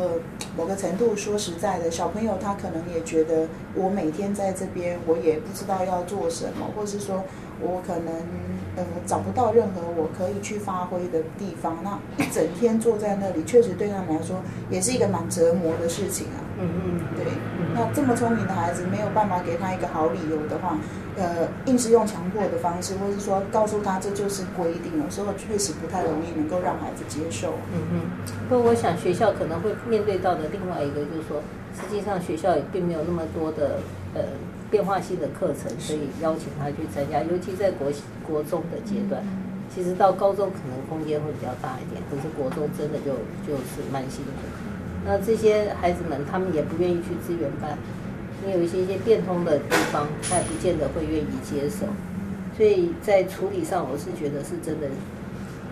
[0.00, 0.08] 呃，
[0.56, 7.22] 某个程度说实在的，小朋友他可能也觉得我每天在这边，我也不知道要做什么，或是说。
[7.62, 8.14] 我可能
[8.74, 16.40] 呃找不到任何我可以去发挥的地方，那一整天坐在那里，确实对他们来说也是一个蛮折磨的事情啊。
[16.58, 17.26] 嗯嗯，对。
[17.74, 20.78] 那这么聪明的孩子，没有办法给他一个好理由的话，
[21.20, 27.52] 呃，硬是用强迫的方式，或者是说告诉他这就是规定，有时候确实不太容易能够让孩子接受。
[27.72, 28.00] 嗯嗯。
[28.48, 31.42] 不过我想学校可能会面对到的另外一个就是说，
[31.76, 33.78] 实际上学校也并没有那么多的
[34.14, 34.22] 呃。
[34.70, 37.90] 变化性的课程，所以邀请他去参加，尤其在国
[38.22, 39.20] 国中的阶段，
[39.74, 43.10] 其实到高中可能空间会比较大一点，可是国中真的就
[43.42, 44.46] 就是蛮辛苦。
[45.04, 47.76] 那这些孩子们，他们也不愿意去资源班，
[48.44, 51.86] 你有一些一些变通的地方，他也不见得会愿意接受，
[52.56, 54.88] 所以在处理上，我是觉得是真的。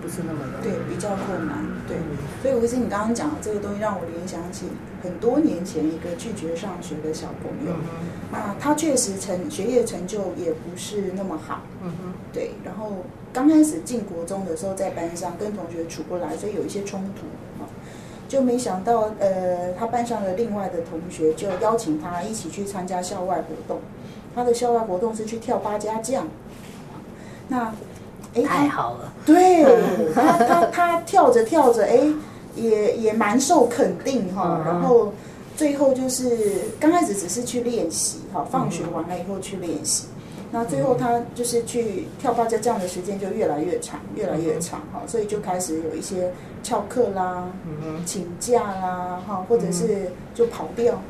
[0.00, 1.59] 不是那么容易对，比较困难。
[1.88, 1.96] 对，
[2.40, 4.66] 所以我其实你刚刚讲的这个东西，让我联想起
[5.02, 7.74] 很多年前一个拒绝上学的小朋友。
[8.31, 11.62] 那他确实成学业成就也不是那么好。
[11.83, 12.12] 嗯哼。
[12.33, 17.26] 对，然后刚开始进国中的时候，在班上跟同学处不来，所以有一些冲突。
[18.28, 23.80] 就没想到，呃，他班上的另外的同学就邀请他一起去参加校外活动。
[24.34, 26.28] 他的校外活动是去跳八家将。
[27.48, 27.72] 那。
[28.46, 29.64] 太好了，对
[30.14, 31.98] 他他他跳着跳着，哎，
[32.54, 34.62] 也也蛮受肯定哈。
[34.64, 35.12] 然后
[35.56, 36.38] 最后就是
[36.78, 40.06] 刚开始只是去练习哈，放学完了以后去练习。
[40.50, 45.02] 那最后他就是去跳八家将的时间就越来越长，越来越长哈。
[45.06, 46.32] 所以就开始有一些
[46.62, 47.48] 翘课啦，
[48.04, 51.00] 请假啦哈，或者是就跑掉。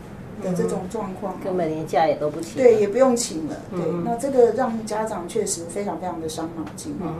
[0.40, 3.57] 的这种状况，根本连假也都不请，对，也不用请了。
[3.72, 7.11] 对，那这个让家长确实非常非常的伤脑筋啊。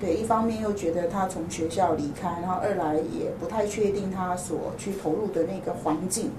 [0.00, 6.30] 对，一方面又觉得他从学校离开，然后二来也不太确定他所去投入的那个环境，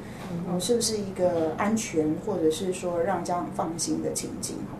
[0.50, 4.76] 嗯，是不是一个安全或者是说让家长放心的情境哈。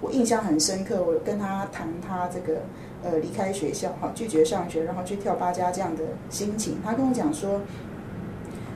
[0.00, 2.60] 我印象很深刻，我跟他谈他这个
[3.02, 7.60] 呃离开学校哈，拒绝上学，然后去跳八家这样的心情，他跟我讲说。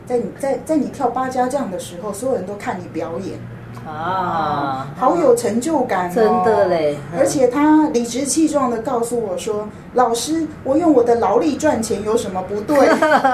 [0.07, 3.39] 在你在在你跳八家将的时候，所有人都看你表演
[3.87, 6.97] 啊，好有成就感，哦真的嘞！
[7.19, 12.77] 而且他理直气壮的告诉我说：“老师，我用我的劳力赚钱有什么不对？”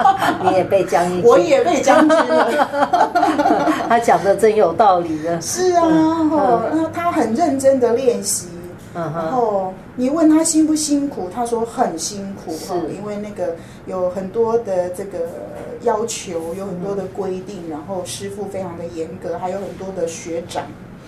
[0.43, 3.73] 你也被将军，我也被将军了。
[3.89, 5.39] 他讲的真有道理的。
[5.41, 8.47] 是啊，哦，他很认真的练习。
[8.95, 15.27] 然后你问他辛不辛苦，他说很辛苦哈，因为那个有很多的这个
[15.81, 20.63] 要求，有很多的规定，然后师傅非常的严格，还有很多的学长，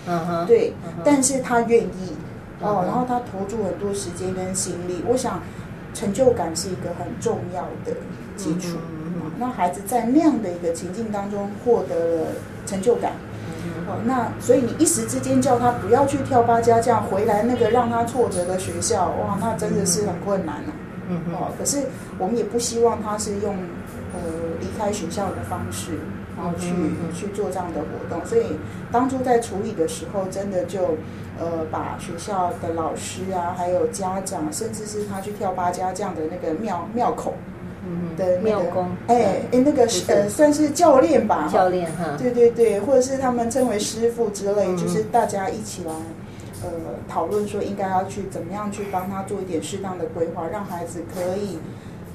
[0.06, 2.12] 嗯哼，对，但是他愿意
[2.60, 5.40] 哦，然后他投注很多时间跟心力，我想
[5.94, 7.96] 成就感是一个很重要的
[8.36, 8.76] 基础，
[9.38, 12.26] 那孩子在那样的一个情境当中获得了
[12.66, 13.12] 成就感。
[14.04, 20.72] 那所以你一时之间叫他不要去跳八家将，回来那个让他挫折的学校，哇，那真的是很困难了。
[21.10, 21.78] 嗯哦，可是
[22.18, 23.56] 我们也不希望他是用
[24.12, 24.20] 呃
[24.60, 25.92] 离开学校的方式，
[26.36, 26.68] 然后去、
[27.14, 28.24] 去做这样的活动。
[28.26, 28.58] 所以
[28.92, 30.98] 当初在处理的时候，真的就
[31.40, 37.47] 呃把学校的老师啊，还有家长，甚至是他去跳八家这样的那个庙庙口嗯
[38.16, 44.76] 的那个哎哎那个是呃算是教练吧，教练哈，对对对，或者是他们称为师傅之类，嗯。
[44.76, 45.92] 就是大家一起来
[46.62, 46.70] 呃
[47.08, 51.58] 讨论说应该要去怎么样去帮他做一点适当的规划，让孩子可以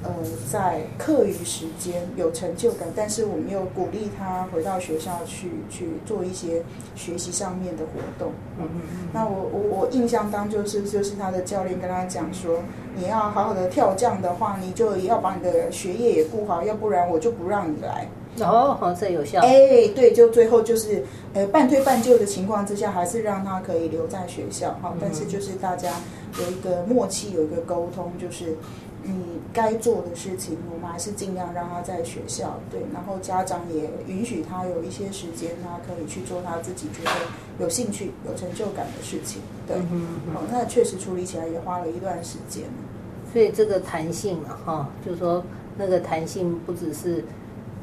[0.04, 0.10] 呃
[0.50, 6.62] 在课余时间有成就感，但是我们又鼓励他回到学校去去做一些
[6.94, 8.32] 学习上面的活动。
[8.58, 12.60] 嗯嗯嗯那我我我印象当就是就是他的教练跟他讲说，
[12.94, 18.06] 你要好好的跳降的话，你就要把你的学业也顾好，要不然我就不让你来。
[18.40, 24.90] 哦，好，这有效，哎，对，就最后就是呃半推半就的情况之下，还是让他可以留在学校哈。
[24.92, 25.92] 嗯但是就是大家
[26.40, 28.56] 有一个默契，有一个沟通，就是
[29.04, 37.10] 你该做的事情，我们还是尽量让他在学校对，然后家长也允许他有一些时间，他可以去做他自己觉得
[37.60, 39.40] 有兴趣、有成就感的事情。
[39.66, 42.64] 对，嗯哼嗯哦，那确实处理起来也花了一段时间。
[43.32, 45.44] 所以这个弹性嘛，哈，就是说
[45.76, 47.24] 那个弹性不只是，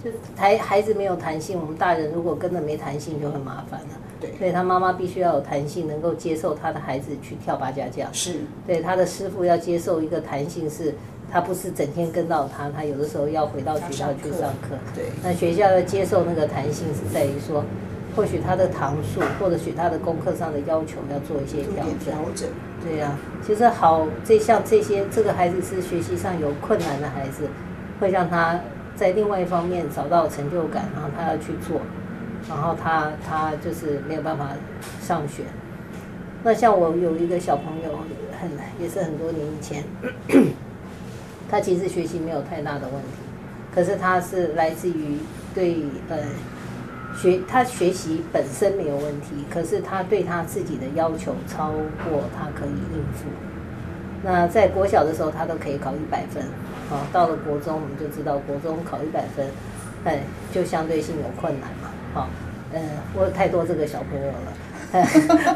[0.04, 3.88] 就是孩孩子没有弹性，我们大人如果跟着没弹性就很麻烦了。
[4.22, 8.08] 对，所以他妈妈必须要有弹性，能够接受他的孩子去跳八家将。
[8.14, 10.94] 是，对他的师傅要接受一个弹性是，
[11.30, 14.78] 他不是整天跟到他，他有的时候要回到学校去上课。
[14.96, 17.66] 对，那学校要接受那个弹性是在于说，
[18.16, 22.16] 或许他的堂数或者许他的功课上的要求要做一些调整调。
[22.36, 22.48] 整。
[22.84, 27.48] 对呀、其实好，这像这些，这个孩子是学习上有困难的孩子，
[28.00, 28.60] 会让他
[28.96, 31.80] 在另外一方面找到成就感，然后他要去做，
[32.50, 34.50] 然后他他就是没有办法
[35.02, 35.44] 上学。
[36.44, 38.00] 那像我有一个小朋友，
[38.40, 38.50] 很
[38.80, 39.84] 也是很多年以前，
[41.50, 43.08] 他其实学习没有太大的问题，
[43.74, 45.18] 可是他是来自于
[45.54, 45.78] 对
[46.10, 46.18] 呃
[47.16, 53.28] 学他学习本身没有问题，可是他对他自己的要求超过他可以应付。
[54.24, 56.44] 那在国小的时候，他都可以考一百分，
[56.92, 59.46] 啊、到了国中我们就知道国中考一百分，
[60.06, 62.28] 哎，就相对性有困难嘛，好、
[62.74, 62.82] 嗯，
[63.16, 64.54] 我有太多这个小朋友了。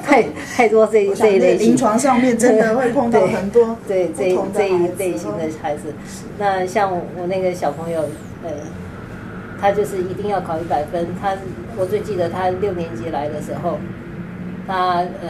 [0.02, 0.24] 太
[0.56, 5.94] 太多这一类型临床上面真的会碰到很多对这不同的这一类型的哦孩子。
[6.38, 8.02] 那像我我那个小朋友，
[8.44, 8.50] 呃，
[9.60, 11.06] 他就是一定要考一百分。
[11.22, 11.36] 他
[11.76, 13.78] 我最记得他六年级来的时候，
[14.66, 15.30] 他呃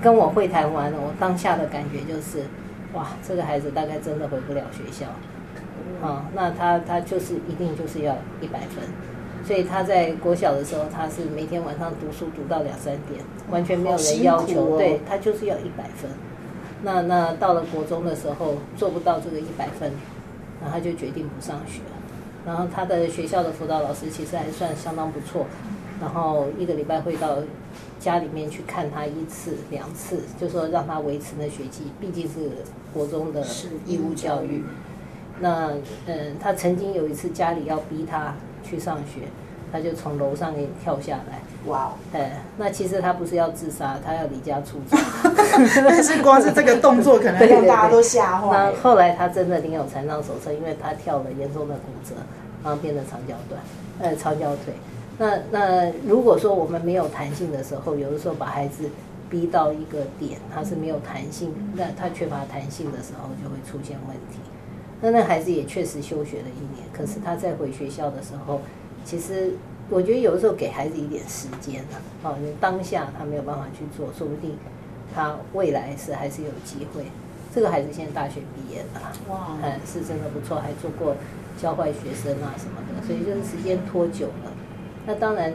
[0.00, 2.38] 跟我会谈完了，我当下的感觉就是，
[2.94, 5.06] 哇，这个孩子大概真的回不了学校。
[6.02, 8.82] 啊、那他他就是一定就是要一百分。
[9.46, 16.10] 所以他在国小的时候，他是每天晚上读书读到两三点，完全没有人要求，对他就是要一百分。
[16.82, 19.92] 那那到了国中的时候做不到这个一百分，
[20.60, 21.80] 然后他就决定不上学。
[22.44, 25.46] 然后他的学校的辅导老师其实还算相当不错，
[26.00, 27.38] 然后一个礼拜会到
[27.98, 32.50] 家里面去看他一次两次，就说让他维持那学籍，毕竟是
[32.92, 33.44] 国中的
[33.84, 34.62] 义务教育。
[35.40, 35.72] 那
[36.06, 38.34] 嗯，他曾经有一次家里要逼他
[38.68, 39.22] 去上学，
[39.72, 41.40] 他就从楼上给跳下来。
[41.66, 41.92] 哇哦！
[42.12, 44.96] 哎，那其实他不是要自杀，他要离家出走。
[45.88, 48.82] 但是光是这个动作，可能对对对让大家都吓坏那。
[48.82, 52.14] 后来他真的领有残障手册，因为他跳了严重的骨折，
[52.62, 53.60] 然后变成长脚短，
[54.00, 54.74] 呃，长脚腿。
[55.18, 58.88] 那那如果说我们没有弹性的时候，有的时候把孩子
[59.28, 64.38] 逼到一个点，他是没有弹性，那他缺乏弹性的时候，就会出现问题。
[65.00, 68.60] 那那孩子也确实休学了一年，可是他在回学校的时候，
[69.04, 69.52] 其实
[69.90, 74.56] 我觉得有的时候给孩子一点时间啊，哦，你当下他没有办法去做，说不定
[75.14, 77.04] 他未来是还是有机会。
[77.54, 81.14] 这个孩子现在大学毕业了，哇嗯，是真的不错，还做过
[81.56, 84.52] 教坏学生啊什么的，所以就是时间拖久了。
[85.06, 85.54] 那当然，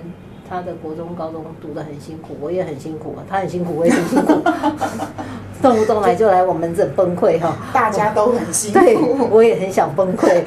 [0.51, 4.33] 他的国中、高中读得很辛苦，我也很辛苦啊，他很辛苦，我也很辛苦，
[5.63, 8.79] 动不动来就来我们这崩溃哈、大家都很辛苦。
[8.79, 8.97] 对，
[9.31, 10.43] 我也很想崩溃。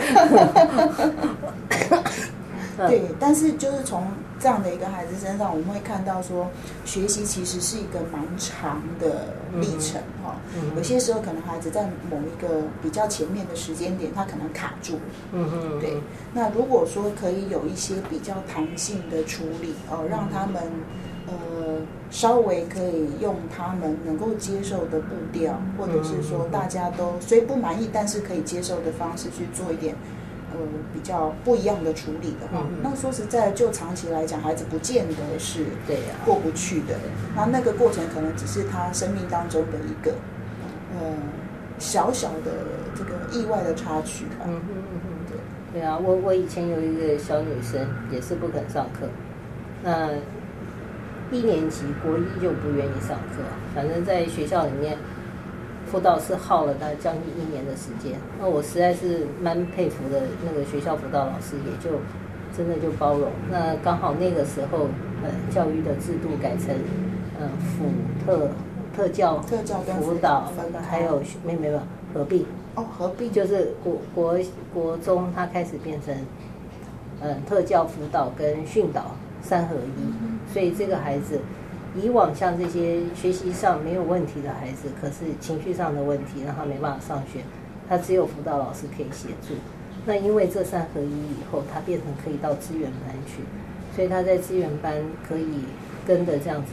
[2.77, 4.03] 嗯 对，但是就是从
[4.44, 6.46] 这样的一个孩子身上，我们会看到说，
[6.85, 15.01] 学习其实是一个蛮长的历程哈、嗯有些时候可能孩子在某一个比较前面的时间点，他可能卡住了。
[15.32, 15.97] 嗯嗯，对，
[16.34, 20.62] 那如果说可以有一些比较弹性的处理哦，让他们
[21.26, 21.80] 呃
[22.11, 29.95] 稍微可以用他们能够接受的步调，或者是说大家都虽不满意，但是可以接受的方式去做一点。
[30.55, 30.61] 呃，
[30.92, 35.66] 比较不一样的处理的话，那说实在，就长期来讲，孩子不见得是
[36.24, 36.94] 过不去的。
[37.34, 40.12] 那那个过程可能只是他生命当中的一个
[40.96, 41.12] 呃
[41.78, 42.52] 小小的
[42.94, 44.46] 这个意外的插曲吧。
[44.46, 45.32] 嗯嗯嗯哼，
[45.72, 49.09] 对对啊，我我以前有一个小女生也是不肯上课，
[49.82, 50.11] 那
[51.32, 53.42] 一年级国一就不愿意上课，
[53.74, 54.96] 反正在学校里面
[55.95, 58.18] 辅导是耗了大概将近一年的时间。
[58.40, 61.99] 那我实在是蛮佩服的，那个学校辅导老师也就
[62.57, 63.30] 真的就包容。
[63.49, 64.88] 那刚好那个时候，
[65.22, 66.74] 呃，教育的制度改成
[67.38, 67.84] 呃辅
[68.26, 68.51] 特
[68.97, 70.51] 特教特教辅导，
[70.90, 71.78] 还有没没有
[72.12, 72.45] 合并。
[72.74, 74.36] 哦，合并就是国国
[74.74, 76.12] 国中，它开始变成，
[77.20, 81.38] 嗯，特教辅导跟训导三合一，所以这个孩子，
[81.95, 87.40] 以往像这些学习上没有问题的孩子，可是情绪上的问题让他没办法上学，
[87.88, 89.55] 他只有辅导老师可以协助。
[90.07, 93.42] 那因为这三合一以后，他变成可以到资源班去，
[93.95, 94.95] 所以他在资源班
[95.28, 95.64] 可以
[96.07, 96.72] 跟着这样子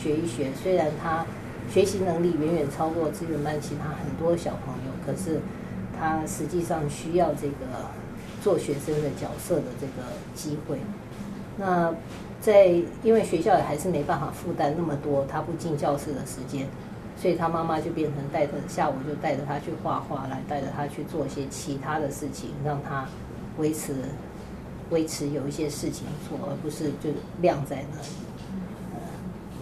[0.00, 1.24] 学一学，虽然他。
[1.70, 5.40] 学习能力远远超过资源班其他很多小朋友，可是
[5.96, 7.88] 他实际上需要这个
[8.42, 10.02] 做学生的角色的这个
[10.34, 10.76] 机会。
[11.56, 11.94] 那
[12.42, 12.66] 在
[13.04, 16.66] 因为学校也还是没办法负担那么多他不进教室的时间，
[17.16, 23.06] 所以他妈妈就变成带着下午就带着他去画画，来带着他去做一些其他的事情，让他
[23.58, 23.94] 维持
[24.90, 28.08] 维持有一些事情做，而不是就晾在那里。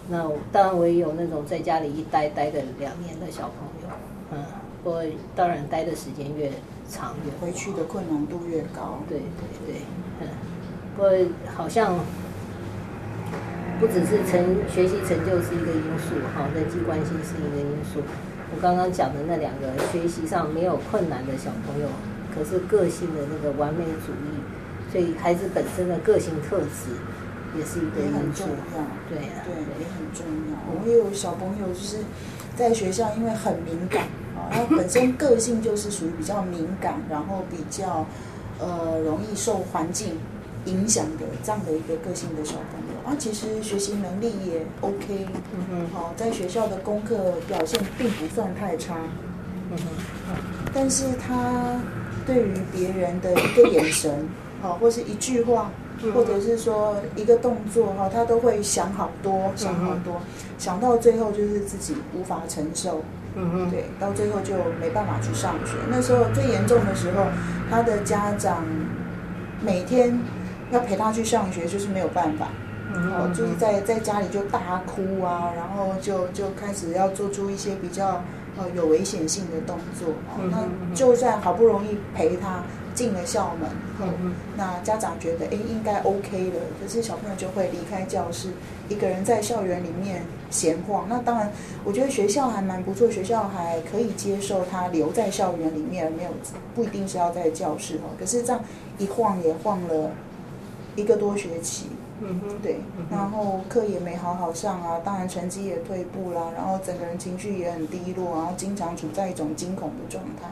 [0.09, 3.95] 那当然，我也有那种在家里一待待的两年的小朋友，
[4.31, 4.43] 嗯，
[4.83, 5.03] 不过
[5.35, 6.51] 当然待的时间越
[6.89, 8.99] 长越回去的困难度越高。
[9.07, 9.81] 对对对，
[10.19, 10.27] 嗯，
[10.97, 11.11] 不过
[11.55, 11.97] 好像
[13.81, 14.37] 不只是成
[14.69, 17.99] 学习成就是一个因素，哈，人际关系是一个因素。
[18.53, 21.87] 我刚刚讲的那两个学习上没有困难的小朋友，
[22.29, 26.93] 可是个性的那个完美主义，所以孩子本身的个性特质。
[27.53, 28.79] 也是一个很重要，
[29.09, 30.55] 对对，也很重要。
[30.71, 31.97] 我有小朋友就是
[32.55, 34.03] 在学校，因为很敏感
[34.37, 38.05] 啊， 他本身个性就是属于比较敏感，然后比较
[38.57, 40.17] 呃容易受环境
[40.63, 43.15] 影响的这样的一个个性的小朋友啊。
[43.17, 48.95] 其实学习能力也 OK，嗯哼，好，在学校的功课表现并不算太差，
[49.71, 50.35] 嗯哼，
[50.73, 51.79] 但是他
[52.25, 54.27] 对于别人的一个眼神，
[54.61, 55.71] 好，或是一句话。
[56.15, 60.19] 或者是说一个动作哈，他都会想好多，想好多，
[60.57, 63.03] 想到最后就是自己无法承受，
[63.35, 65.73] 嗯哼，对，到最后就没办法去上学。
[65.91, 67.25] 那时候最严重的时候，
[67.69, 68.65] 他的家长
[69.63, 70.19] 每天
[70.71, 72.47] 要陪他去上学，就是没有办法，
[72.93, 78.23] 哦，就是在在家里就大哭啊，然后就就开始要做出一些比较
[78.57, 82.63] 呃有危险性的动作，哦，那就算好不容易陪他。
[82.93, 84.13] 进了校门后，
[84.57, 88.49] 那家长觉得哎应该 OK 了，可是小朋友就会离开教室，
[88.89, 91.05] 一个人在校园里面闲晃。
[91.07, 91.49] 那当然，
[91.85, 96.31] 我觉得学校还蛮不错，学校还可以接受他留在校园里面，没有
[96.75, 98.11] 不一定是要在教室哦。
[98.19, 98.61] 可是这样
[98.97, 100.11] 一晃也晃了
[100.97, 101.85] 一个多学期，
[102.21, 110.47] 嗯哼，对，然后课也没好好上啊，当然成绩也退步啦，然后整个人情绪也很低落，然后经常处在一种惊恐的状态。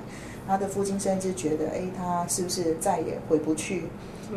[0.48, 3.84] 他的父亲甚至觉得，哎，他是不是再也回不去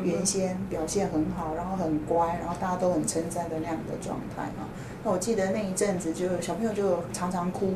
[0.05, 4.69] 原先表现很好，然后很乖，然后大家都很称赞的那样的状态啊？
[5.03, 7.73] 那我记得那一阵子，就小朋友就常常哭，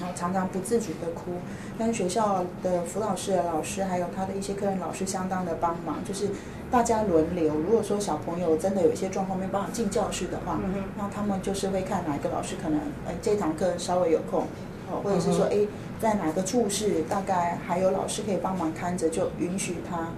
[0.00, 1.32] 然后常常不自主的哭。
[1.78, 6.28] 但是学校的辅导室的老师，还有他的一些科任老师，相当的帮忙，就是
[6.70, 7.54] 大家轮流。
[7.54, 10.58] 如果说小朋友真的有一些状况没办法进教室的话，
[10.96, 14.44] 那他们就是会看哪一个老师可能，哎，这堂课稍微有空，
[14.90, 15.66] 哦，或者是说，哎。
[16.02, 20.08] 在哪个处室，大概还有老师可以帮忙看着，就允许他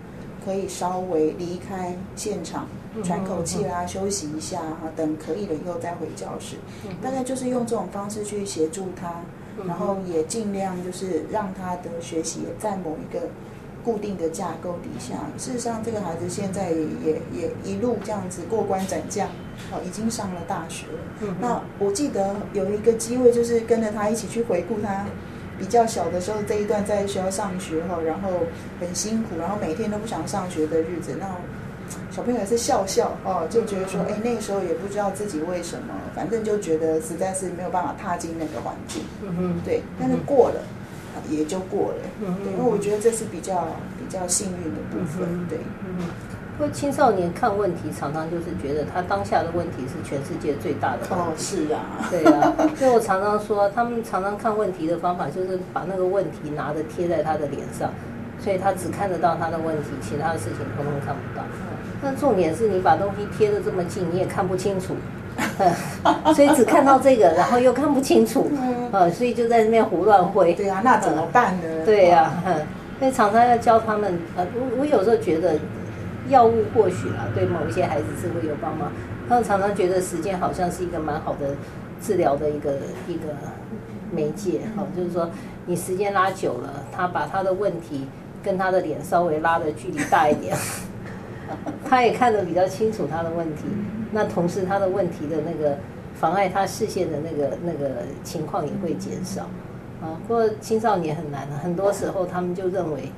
[0.43, 2.67] 可以稍微离开现场
[3.03, 6.57] 喘口气啦，休息一下哈，等可以了以后再回教室。
[7.03, 9.21] 大概就是用这种方式去协助他，
[9.67, 13.29] 然后也尽量就是让他的学习也在某一个
[13.85, 15.15] 固定的架构底下。
[15.39, 19.29] 事实上，这个孩子现在也也一路这样子过关斩将，
[19.73, 21.35] 哦，已经上了大学了。
[21.41, 25.07] 那我记得有一个机会，就是跟着他一起去回顾他。
[25.57, 28.29] 比较小的时候，这一段在学校上学哈，然后
[28.81, 31.29] 很辛苦，然后每天都不想上学的日子，那
[32.11, 40.61] 小朋友也是笑笑哦，就觉得说，哎，那个时候也不知道自己为什么，反正就觉得实在是没有办法踏进那个环境，嗯哼，对，但是过了，
[41.29, 43.67] 也就过了，嗯因为我觉得这是比较
[43.99, 46.07] 比较幸运的部分，对，嗯。
[46.57, 51.01] 因为青少年看问题，常常就是觉得他当下的问题是全世界最大的。
[51.11, 52.55] 哦，是啊，对啊。
[52.79, 57.91] 所以我常常说，他们常常看问题的方法就是把那个问题拿着贴在他的脸上，
[58.39, 61.43] 所以他只看得到他的问题，其他的事情通通看不到。
[62.05, 64.95] 但重点是你把东西贴的这么近，你也看不清楚。
[66.05, 68.49] 呃，所以只看到这个，然后又看不清楚，
[68.93, 70.55] 呃，所以就在那边胡乱挥。
[70.55, 71.85] 对啊，那怎么办呢？
[71.85, 72.33] 对呀，
[73.01, 74.17] 所以常常要教他们。
[74.37, 75.57] 呃，我我有时候觉得
[76.29, 78.93] 药物或许啊，对某一些孩子是会有帮忙。
[79.29, 81.49] 他们常常觉得时间好像是一个蛮好的
[82.01, 82.75] 治疗的一个
[83.09, 83.35] 一个
[84.13, 85.29] 媒介，哈，就是说
[85.67, 88.07] 你时间拉久了，他把他的问题
[88.41, 90.57] 跟他的脸稍微拉的距离大一点。
[91.89, 93.63] 他也看得比较清楚他的问题，
[94.13, 95.77] 那同时他的问题的那个
[96.19, 99.43] 妨碍他视线的那个那个情况也会减少
[100.01, 100.19] 啊。
[100.27, 103.11] 不过青少年很难很多时候他们就认为，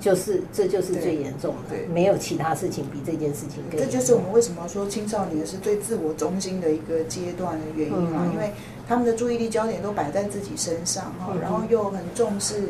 [0.00, 3.80] 就是这就是最严重的，没有其他事情比这件事情更。
[3.80, 8.52] 这就是我们为什么说青少年是最自我中心的一个阶段的原因啊，因为
[8.86, 12.64] 他们的注意力焦点都摆在自己身上哈，然后又很重视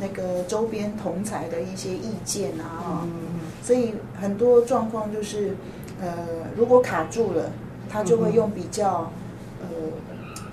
[0.00, 3.06] 那个周边同才的一些意见啊。
[3.62, 5.54] 所以很多状况就是，
[6.00, 6.08] 呃，
[6.56, 7.52] 如果卡住了，
[7.88, 9.12] 他就会用比较
[9.60, 9.68] 呃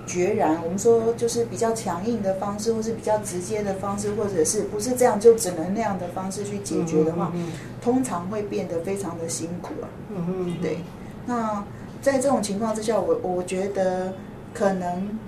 [0.06, 7.32] 决然，我们说就是比较强硬的方式，或是比较直接的方式，或者是不是这样就只能那样的方式去解决的话，
[7.80, 9.88] 通常会变得非常的辛苦啊。
[10.10, 10.78] 嗯嗯，对。
[11.26, 11.64] 那
[12.00, 14.12] 在这种情况之下，我我觉得
[14.54, 15.18] 可能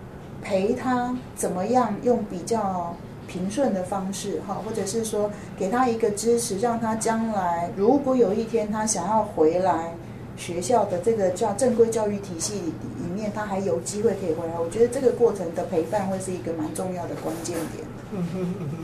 [0.42, 2.94] 陪他怎么样用比较。
[3.30, 9.94] 平顺的方式，哈，或者是说给他一个支持，让他将来如果有一天他想要回来
[10.36, 14.58] 学校的这个叫正规教育体系里里面，他还有机会可以回来。
[14.58, 17.84] 我觉得这个过程的陪伴会是一个蛮重要的关键点。
[18.12, 18.76] 嗯哼嗯哼，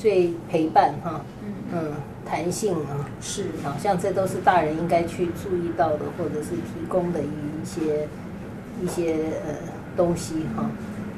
[0.00, 1.92] 所以陪伴哈，嗯嗯，
[2.24, 8.08] 弹性啊，是，好像这都是大人应该去注意到的，或者是提供的一些
[8.82, 9.16] 一些
[9.46, 9.54] 呃
[9.94, 10.64] 东西哈，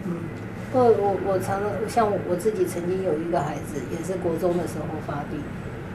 [0.06, 0.16] 嗯。
[0.74, 5.40] 我我我常常像我自己曾经有一个孩子，也是国中的时候发病。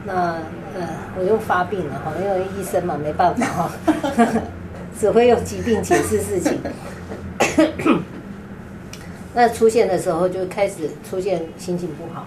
[0.06, 0.38] 那
[0.74, 3.70] 呃，我又发病了哈，因为医生嘛没办法哈，
[4.98, 6.58] 只会用疾病解释事情。
[9.34, 12.26] 那出现的时候就开始出现心情不好，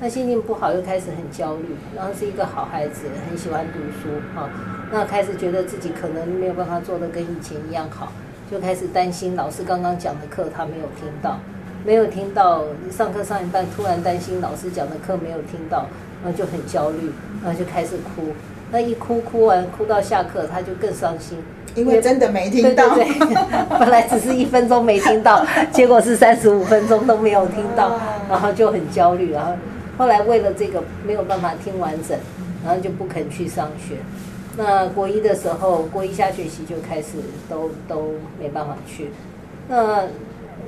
[0.00, 1.74] 那心情不好又开始很焦虑。
[1.96, 4.48] 然后是一个好孩子，很喜欢读书哈，
[4.92, 8.12] 那开始觉得自己可能没有办法做的跟以前一样好，
[8.48, 11.40] 就开始担心老师刚刚讲的课他没有听到。
[11.84, 15.86] 没有听到上课上一半，突然担心老师讲的课没有听到，
[16.22, 17.10] 然后就很焦虑，
[17.44, 18.28] 然后就开始哭。
[18.72, 21.38] 那一哭哭完，哭到下课，他就更伤心，
[21.74, 22.94] 因为真的没听到。
[22.94, 23.36] 对对对，
[23.80, 29.32] 本来只是一分钟没听到，结果是三十五分钟都没有听到，然后就很焦虑。
[29.32, 29.52] 然后
[29.98, 32.16] 后来为了这个没有办法听完整，
[32.64, 33.96] 然后就不肯去上学。
[34.56, 37.08] 那国一的时候，国一下学期就开始
[37.48, 39.10] 都都没办法去。
[39.68, 40.04] 那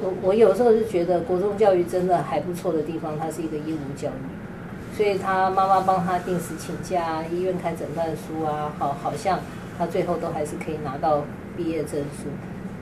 [0.00, 9.40] 我我有时候是觉得国中教育真的还不错的地方，它是一个义务教育，所以他妈妈帮他定时请假，医院开诊断书啊，好，好像
[9.76, 11.24] 他最后都还是可以拿到
[11.56, 12.28] 毕业证书。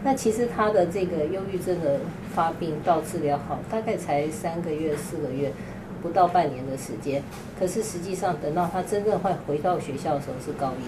[0.03, 2.01] 那其实他的这个忧郁症的
[2.35, 5.53] 发病到治疗好，大概才三个月、四个月，
[6.01, 7.23] 不到半年的时间。
[7.59, 10.85] 可是实际上等到他真正会回到学校的时候是高一，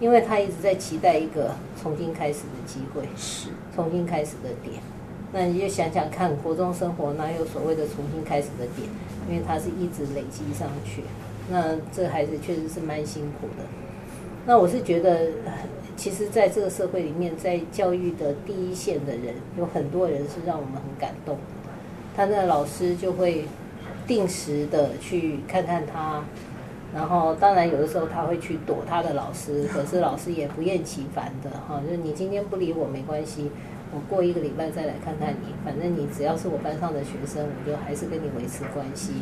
[0.00, 4.76] 因为他一直在期待一个重新开始的机会，是重新开始的点。
[5.32, 8.88] 那你就想想看，国中生活哪有所谓的重新开始的点？
[9.28, 11.02] 因为他是一直累积上去。
[11.50, 13.64] 那这孩子确实是蛮辛苦的。
[14.46, 15.28] 那我是觉得，
[15.96, 21.36] 其实在这个社会里面，在教育的第一线的人，有很多人是让我们很感动。
[22.16, 23.44] 他的老师就会
[24.06, 26.24] 定时的去看看他，
[26.94, 33.50] 然后当然有的时候他会去躲他的老师，可是老师也不厌其烦的哈，就是你今天不理我没关系。
[33.90, 39.12] 我过一个礼拜再来看看你，反正你只要是我班上的学生，我就还是跟你维持关系。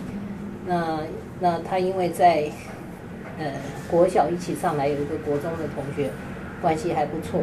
[0.67, 0.99] 那
[1.39, 2.51] 那他因为在
[3.39, 3.53] 呃
[3.89, 6.11] 国小一起上来，有一个国中的同学
[6.61, 7.41] 关系还不错，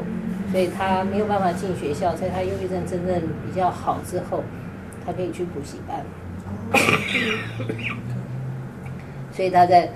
[0.51, 4.43] 所以他没有办法进学校，在他忧郁症真正比较好之后，
[5.05, 6.03] 他可以去补习班。
[9.31, 9.89] 所以他在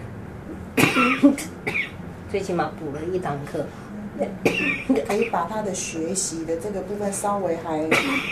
[2.31, 3.65] 最起码补了一堂课。
[5.07, 7.87] 可以把他的学习的这个部分稍微还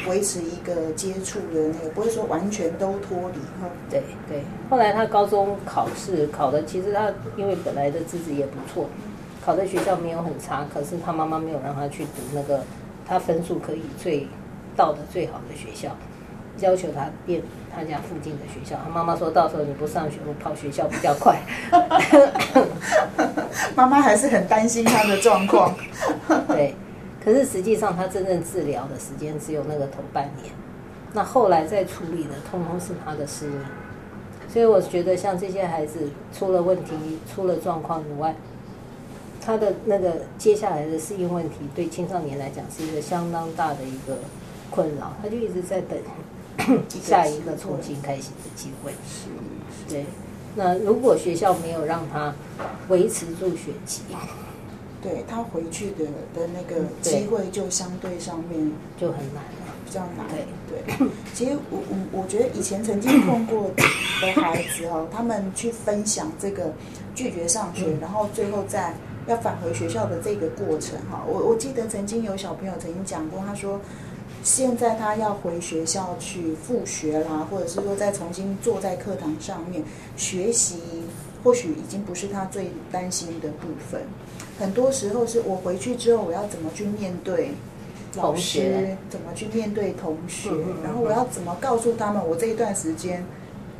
[0.10, 3.70] 维持一个接触的那个，不会说完全都脱离哈。
[3.88, 4.41] 对对。
[4.68, 8.89] 后来他高中考试考的，其实他因为本来的资质也不错，
[9.46, 12.64] 考的学校没有很差，可是他妈妈没有让他去读那个
[13.06, 14.28] 他分数可以最
[14.76, 15.96] 到的最好的学校，
[16.60, 17.41] 要求他变
[17.74, 18.80] 他家附近的学校。
[18.84, 21.39] 他妈妈说到时候你不上学，我跑学校比较快。
[23.76, 25.76] 妈妈还是很担心他的状况，
[26.47, 26.76] 对。
[27.24, 30.53] 可是实际上，他真正治疗的时间只有那个头半年，
[31.14, 33.49] 那后来再处理的，通通是他的事。
[34.47, 36.93] 所以我觉得，像这些孩子出了问题、
[37.34, 38.36] 出了状况以外，
[39.43, 44.20] 他的那个接下来的适应问题，对青少年来讲是一个相当大的一个
[44.70, 45.97] 困扰，他就一直在等
[47.01, 48.91] 下一个重新开始的机会。
[49.07, 49.30] 是
[49.88, 50.05] 对，
[50.55, 52.34] 那如果学校没有让他
[52.88, 54.01] 维持住学籍，
[55.01, 59.76] 对他回去的的那个机会就相对上面就很难了。
[59.86, 60.26] 比较难。
[60.28, 66.74] 对对，其实我我我觉得以前曾经碰过的孩子哦，他们去分享这个
[67.13, 68.95] 拒绝上学，嗯然后最后再
[69.28, 71.24] 要返回学校的这个过程哈。
[71.28, 73.80] 我我记得曾经有小朋友曾经讲过，他说
[74.46, 79.84] 现在他要回学校去复学啦，或者是说再重新坐在课堂上面
[80.16, 80.78] 学习，
[81.43, 84.04] 或许已经不是他最担心的部分。
[84.60, 87.50] 很多时候是我回去之后，我要怎么去面对
[88.16, 90.52] 老师，怎么去面对同学
[90.84, 93.26] 然后我要怎么告诉他们我这一段时间不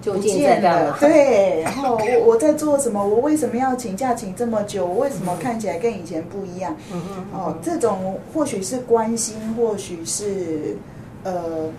[0.06, 3.04] 究竟在见了干嘛？，对，然后我我在做什么？
[3.04, 4.86] 我为什么要请假请这么久？
[4.86, 6.76] 我为什么看起来跟以前不一样？
[6.94, 10.78] 嗯嗯哦，这种或许是关心，或许是
[11.24, 11.70] 呃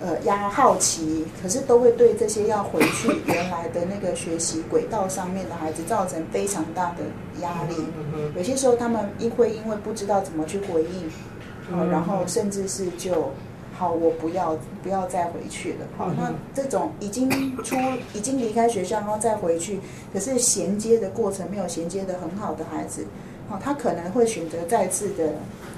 [0.00, 7.04] 呃压好奇，可是都会对这些要回去原来的那个学习轨道上面的孩子造成非常大的
[7.42, 7.76] 压力。
[7.78, 13.30] 嗯有些时候他们因会因为不知道怎么去回应，然后甚至是就
[13.78, 15.78] 好，我不要不要再回去了。
[15.96, 17.30] 好，嗯那这种已经
[17.62, 17.76] 出
[18.12, 19.78] 已经离开学校，然后再回去，
[20.12, 23.06] 可是衔接的过程没有衔接的很好的孩子，
[23.48, 25.34] 好，他可能会选择再次的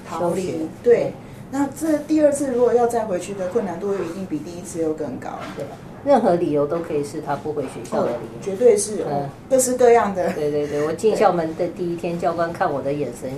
[0.09, 0.67] 逃离。
[0.81, 1.13] 对，
[1.51, 5.29] 那这第二次如果要再回去的困难度一定比第一次又更高。
[5.55, 5.63] 对，
[6.03, 8.41] 任何理由都可以是他不回学校的理由。
[8.41, 9.05] 绝对是
[9.47, 10.33] 各式各样的。
[10.33, 13.29] 对对对，我进校门的第一天，教官看我的眼神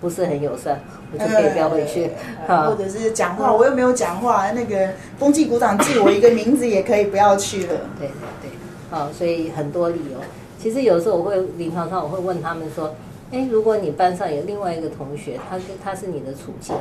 [0.00, 0.80] 不是很友善，
[1.12, 2.10] 我就可以不要回去。
[2.46, 4.88] 呃 或者是讲话，我又没有讲话，那个
[5.18, 7.74] 风纪股长记我一个名字也可以不要去了。
[7.98, 8.50] 对对对，
[8.90, 10.18] 好，所以很多理由。
[10.58, 12.94] 其实有时候我会临床上我会问他们说，
[13.30, 16.74] 哎，如果你班上有另外一个同学，他是他是你的处境，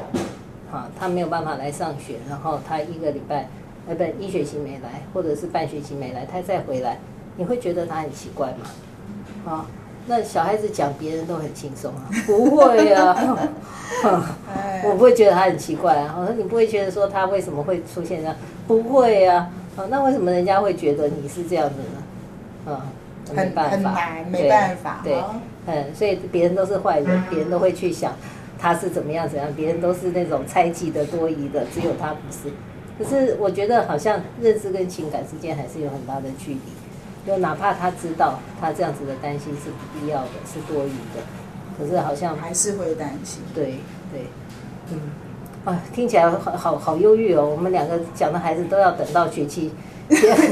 [0.70, 3.48] 好，他没有办法来上学，然后他一个礼拜，
[3.88, 7.00] 呃，不，一学期没来，或者是半学期没来，他再回来，
[7.38, 8.66] 你会觉得他很奇怪吗？
[9.46, 9.66] 啊，
[10.10, 13.16] 那小孩子讲别人都很轻松啊， 不会啊。
[14.54, 18.36] 哎我不会觉得他很奇怪啊，我说你不会觉得说他为什么会出现这样？
[18.68, 22.72] 不会啊，啊，那为什么人家会觉得你是这样子呢？
[22.74, 22.86] 啊，
[23.32, 25.02] 没很办法，没办法。
[25.04, 25.36] 对哦，
[25.68, 28.14] 嗯，所以别人都是坏人，别人都会去想
[28.58, 32.52] 他是怎么样怎样，别人都是那种猜忌的、多疑的，只有他不是。
[32.98, 36.60] 可是我觉得好像认知跟情感之间还是有很大的距离，
[37.28, 41.22] 就哪怕他知道他这样子的担心是不必要的，是多余的，
[41.78, 43.42] 可是好像还是会担心。
[43.54, 43.76] 对
[44.12, 44.22] 对，
[44.92, 45.00] 嗯，
[45.66, 47.46] 啊，听起来好好好忧郁哦。
[47.46, 49.72] 我们两个讲的孩子都要等到学期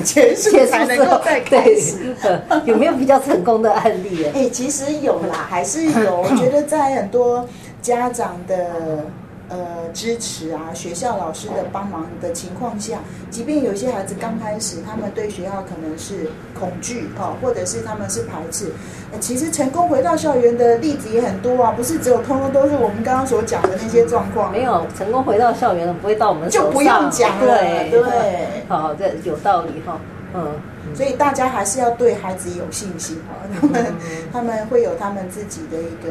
[0.03, 4.31] 结 束结束才能之后够再开始。，呃有没有比较成功的案例啊？
[4.35, 6.21] 哎、其实有啦，还是有。
[6.21, 7.47] 我觉得在很多
[7.81, 9.05] 家长的
[9.49, 9.57] 呃
[9.93, 16.29] 支持啊，学校老师的帮忙的情况下，即便有些孩子刚开始，他们对学校可能是
[16.59, 18.71] 恐惧哦，或者是他们是排斥，
[19.11, 24.51] 呃其实成功回到校园的例子也很多啊，不是只有通通都是我们刚刚所讲的那些状况。
[24.51, 29.99] 没有成功回到校园的，不会到我们就不用讲了对对好，这有道理哈。
[30.33, 30.53] 嗯，
[30.93, 33.85] 所以大家还是要对孩子有信心哈，他们
[34.31, 36.09] 他们会有他们自己的一个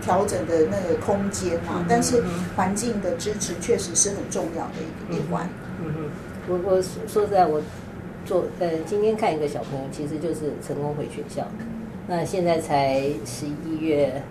[0.00, 2.22] 调整的那个空间啊，但是
[2.56, 5.48] 环境的支持确实是很重要的一个一环。
[5.80, 6.10] 嗯哼，
[6.48, 7.60] 我我说说实在，我
[8.24, 11.46] 做呃今天看一个小朋友，其实就是成功回学校。
[12.06, 14.22] 那现在才十一月，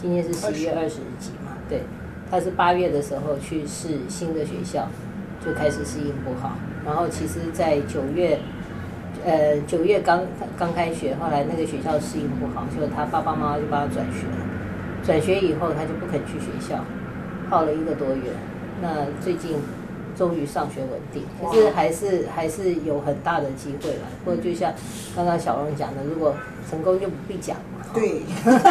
[0.00, 1.80] 今天是十一月二十几嘛，对，
[2.30, 4.88] 他是八月的时候去试新的学校，
[5.44, 8.38] 就开始适应不好，然后其实，在九月。
[9.24, 10.22] 呃，九月刚
[10.56, 14.45] 刚开学，后来那个学校适应不好，就他爸爸妈妈就帮他转学了。
[15.06, 16.84] 转学以后，他就不肯去学校，
[17.48, 18.32] 耗了一个多月。
[18.82, 19.56] 那最近
[20.16, 24.02] 终于上学稳定，可是还是还是有很大的机会了。
[24.24, 24.72] 不过就像
[25.14, 26.34] 刚刚小荣讲的，如果
[26.68, 27.62] 成功就不必讲嘛。
[27.94, 28.22] 对，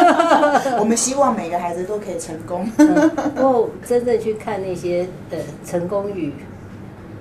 [0.78, 2.70] 我们希望每个孩子都可以成功。
[2.76, 6.32] 嗯，不过真正去看那些呃成功与，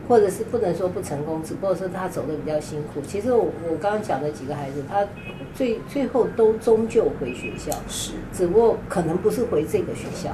[0.07, 3.01] 或者是不能说不成功，只不过是他走的比较辛苦。
[3.07, 5.03] 其实我我刚刚讲的几个孩子，他
[5.55, 10.31] 最最后都终究回学校，是，只不过可能不是回这个学校，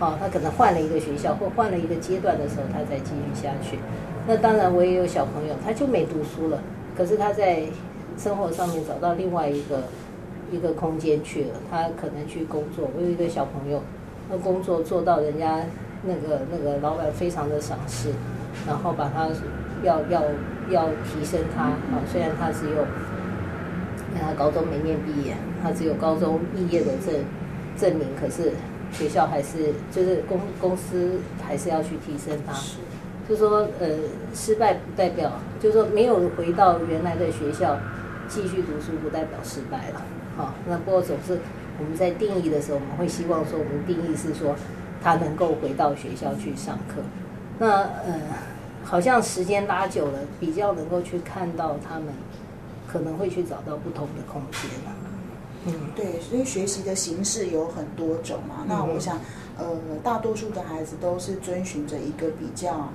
[0.00, 3.78] 哦，他可能换了一个学校或换了一个阶段的时候，他再继续下去。
[4.26, 6.60] 那当然，我也有小朋友，他就没读书了，
[6.96, 7.62] 可是他在
[8.18, 9.84] 生活上面找到另外一个
[10.50, 12.90] 一个空间去了，他可能去工作。
[12.96, 13.80] 我有一个小朋友，
[14.28, 15.60] 那工作做到人家
[16.02, 18.08] 那个那个老板非常的赏识，
[18.66, 19.28] 然后把他
[19.84, 20.22] 要要
[20.68, 22.84] 要提升他啊，虽然他只有。
[24.18, 27.14] 那他高中没念毕业，他只有高中毕业的证，
[27.76, 28.52] 证明，可是
[28.90, 32.52] 学校还是就是公公司还是要去提升他。
[33.28, 33.86] 就说呃，
[34.34, 37.78] 失败不代表，就是说没有回到原来的学校
[38.26, 40.02] 继续读书，不代表失败了。
[40.36, 41.38] 好，那不过总是
[41.78, 44.56] 我们在定义的时候，我们会希望说，我们定义是说
[45.02, 47.02] 他能够回到学校去上课。
[47.58, 48.20] 那呃，
[48.82, 52.06] 好像时间拉久了，比较能够去看到他们
[52.90, 54.90] 可能会去找到不同的空间啊。
[55.66, 58.64] 嗯，对，所以学习的形式有很多种嘛。
[58.66, 59.20] 那我想，
[59.58, 62.88] 呃，大多数的孩子都是遵循着一个比较。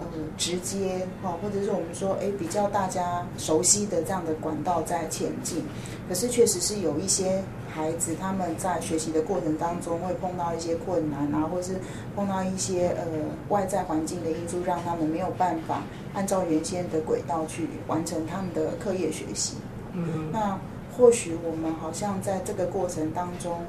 [0.00, 5.62] 呃，直接哈，或者是我们说，哎，比较大家熟悉的这样的管道在前进。
[6.08, 7.42] 可是，确实是有一些
[7.72, 11.74] 孩子，他们在学习的过程当中会碰到一些困难啊，或是
[12.16, 13.04] 碰到一些呃
[13.48, 15.82] 外在环境的因素，让他们没有办法
[16.14, 19.54] 按照原先的轨道去完成他们的课业学习。
[19.92, 20.58] 嗯，那
[20.96, 23.60] 或许我们好像在这个过程当中，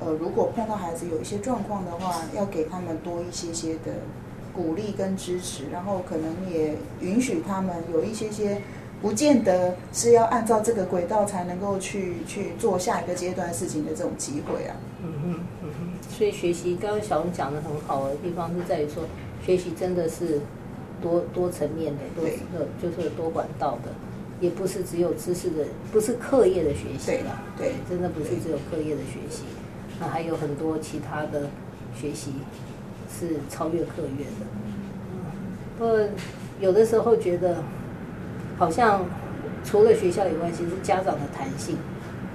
[0.00, 3.92] 呃，如果碰到孩子有一些状况的话，要给他们多一些些的。
[4.60, 8.60] 鼓励跟支持，然后可能也允许他们有一些些，
[9.00, 14.76] 不见得是要按照这个轨道才能够去去做下一个阶段事情的这种机会啊。
[15.02, 16.10] 嗯哼，嗯哼。
[16.10, 19.04] 所以学习，刚刚小龙讲的很好的地方是在于说，
[19.42, 20.42] 学习真的是
[21.00, 23.90] 多多层面的，多呃就是多管道的，
[24.42, 27.40] 也不是只有知识的，不是课业的学习了。
[27.56, 29.44] 对，真的不是只有课业的学习，
[29.98, 31.48] 那还有很多其他的
[31.98, 32.32] 学习。
[33.12, 34.46] 是超越课业的，
[35.80, 35.98] 不过
[36.60, 37.56] 有的时候觉得，
[38.58, 39.00] 好像
[39.64, 41.78] 除了学校以外，其实家长的弹性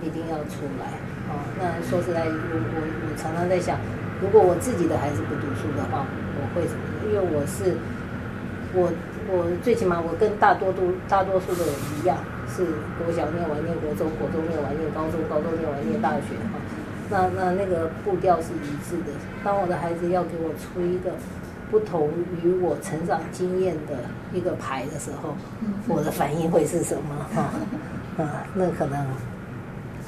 [0.02, 0.89] 一定要出来。
[1.30, 3.78] 哦，那说实在，我我我常常在想，
[4.20, 6.82] 如果我自己的孩子不读书的话，我会怎么？
[7.06, 7.78] 因为我是
[8.74, 8.89] 我
[9.30, 12.18] 我最起码我跟大多数大多数的人一样，
[12.50, 12.66] 是
[12.98, 16.34] 国小念完念国中，国中念完念高中，高中念完念大学。
[16.50, 16.58] 哈。
[17.14, 19.14] 那那那个步调是一致的。
[19.43, 21.14] 当我的孩子要给我出一个
[21.72, 22.09] 不同
[22.43, 23.97] 于我成长经验的
[24.34, 25.36] 一个牌的时候，
[25.88, 27.26] 我的反应会是什么？
[27.34, 29.07] 哈，啊，那可能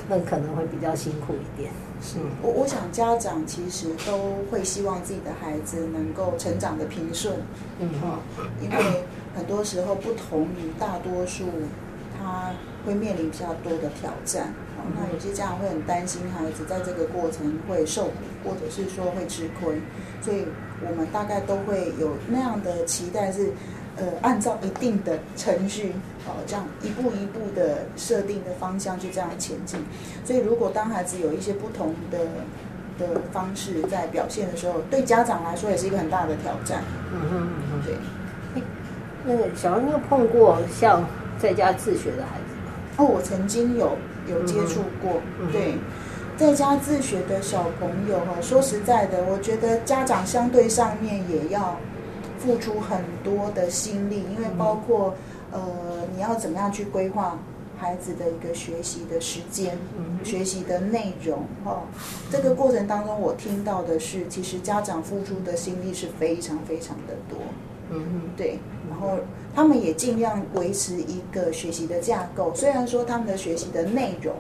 [0.08, 1.72] 那可能会比较辛苦一点。
[2.00, 7.34] 是，我我想家长其实都会希望自己的孩子能够成长的平顺，
[7.80, 8.20] 嗯哈，
[8.62, 9.04] 因为
[9.36, 11.46] 很多时候不同于大多数，
[12.18, 12.52] 他
[12.86, 14.54] 会面临比较多的挑战。
[14.96, 18.12] 那有些家长会很担心孩子在这个过程会受苦，
[18.46, 19.82] 或者是说会吃亏，
[20.22, 20.46] 所以
[20.82, 23.52] 我们大概都会有那样的期待，是
[23.98, 25.94] 呃按照一定的程序，
[26.26, 29.80] 哦这样一步一步的设定的方向就这样前进。
[30.24, 32.20] 所以如果当孩子有一些不同的
[33.00, 36.84] 的方式在表现的时候，对家长来说也是一个很大的挑战。
[37.14, 37.50] 嗯哼，
[37.86, 38.62] 对。
[39.26, 41.04] 那个小恩有碰过像
[41.38, 42.72] 在家自学的孩子吗？
[42.98, 43.98] 哦，我曾经有。
[44.30, 45.22] 有接触过，
[45.54, 45.76] 对，
[46.38, 51.76] 在家自学的小朋友哈，说实在的，我觉得家长相对上面也要
[52.38, 55.16] 付出很多的心力，因为包括
[55.52, 55.60] 呃，
[56.16, 57.40] 你要怎么样去规划
[57.80, 59.76] 孩子的一个学习的时间、
[60.24, 61.82] 学习的内容哈。
[62.32, 67.40] 这个过程当中，我听到的是，其实家长付出的心力是非常非常的多。
[67.90, 69.18] 嗯嗯，对，然后。
[69.56, 74.36] 他们也尽量维持一个学习的架构，虽然说他们的学习的内容、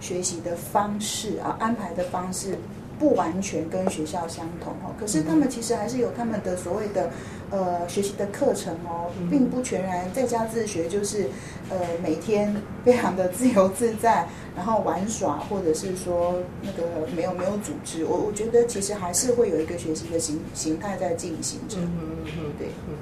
[0.00, 2.56] 学习的方式啊、安排的方式
[2.98, 7.10] 不完全跟学校相同哦，可是他们其实还是有他们的所谓的
[7.50, 11.28] 呃学习的课程哦，并不全然在家自学，就是
[11.68, 14.26] 呃每天非常的自由自在，
[14.56, 22.96] 然后玩耍，或者是说那个没有没有组织，我我觉得其实还是会有一个学习的形形态在进行着，嗯嗯嗯，对，嗯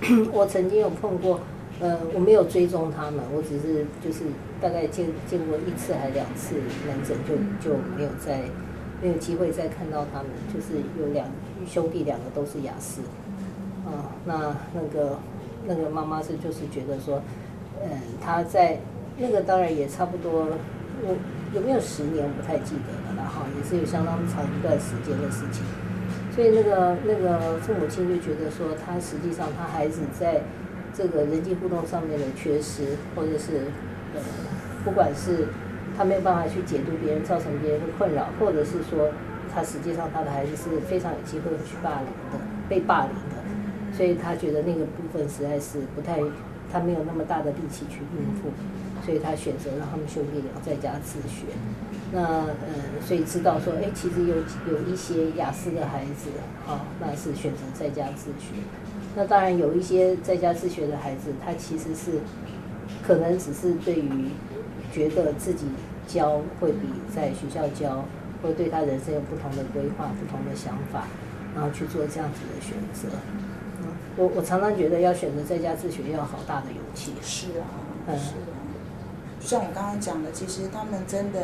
[0.00, 0.28] 嗯。
[0.32, 1.38] 我曾经有碰过，
[1.80, 4.24] 呃，我没有追踪他们，我只是就是
[4.60, 6.56] 大概见见过一次还两次
[6.86, 8.40] 门诊，就就没有再
[9.00, 10.26] 没有机会再看到他们。
[10.52, 11.26] 就是有两
[11.66, 13.00] 兄弟，两个都是雅思，
[13.86, 15.18] 啊，那那个
[15.66, 17.22] 那个妈妈是就是觉得说，
[17.80, 17.88] 嗯，
[18.20, 18.78] 他在
[19.16, 20.48] 那个当然也差不多，
[21.02, 21.14] 我
[21.54, 25.62] 有没有十年我不太记得了，然后也是有相当长一段时间的事情。
[26.34, 30.40] 所以那个那个父母亲就觉得说，他实际上他孩子在
[30.98, 32.82] 这个人际互动上面的缺失，
[33.14, 33.70] 或者是
[34.16, 34.20] 呃，
[34.84, 35.46] 不管是
[35.96, 39.08] 他没有办法去解读别人，造成别人的困扰，或者是说
[39.54, 46.18] 他实际上他的孩子是非常有机会去霸凌的，被霸凌的，所以他觉得那个部分实在是不太，
[46.72, 48.50] 他没有那么大的力气去应付，
[49.06, 51.46] 所以他选择让他们兄弟俩在家自学。
[52.10, 54.34] 那呃，所以知道说，哎，其实有
[54.66, 56.30] 有一些雅思的孩子，
[56.66, 58.58] 哈，那是选择在家自学。
[59.16, 62.20] 那当然有一些在家自学的孩子，他其实是
[63.06, 64.30] 可能只是对于
[64.92, 65.66] 觉得自己
[66.06, 68.04] 教会比在学校教，
[68.42, 71.04] 会对他人生有不同的规划、不同的想法，
[71.54, 73.08] 然后去做这样子的选择。
[73.80, 73.86] 嗯，
[74.16, 77.12] 我我常常觉得要选择在家自学要好大的勇气。
[77.22, 78.57] 是啊，是啊。
[79.40, 81.40] 就像我刚刚讲的，其实他们真的，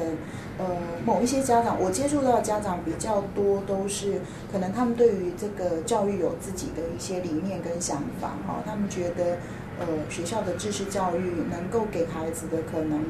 [0.58, 0.64] 呃，
[1.04, 4.20] 某一些家长，我接触到的家长比较多，都是
[4.50, 9.38] 可能他们对于这个教育有自己的一些理念跟想法哈，他们觉得，
[9.78, 13.04] 呃，学校的知识教育能够给孩子的可能。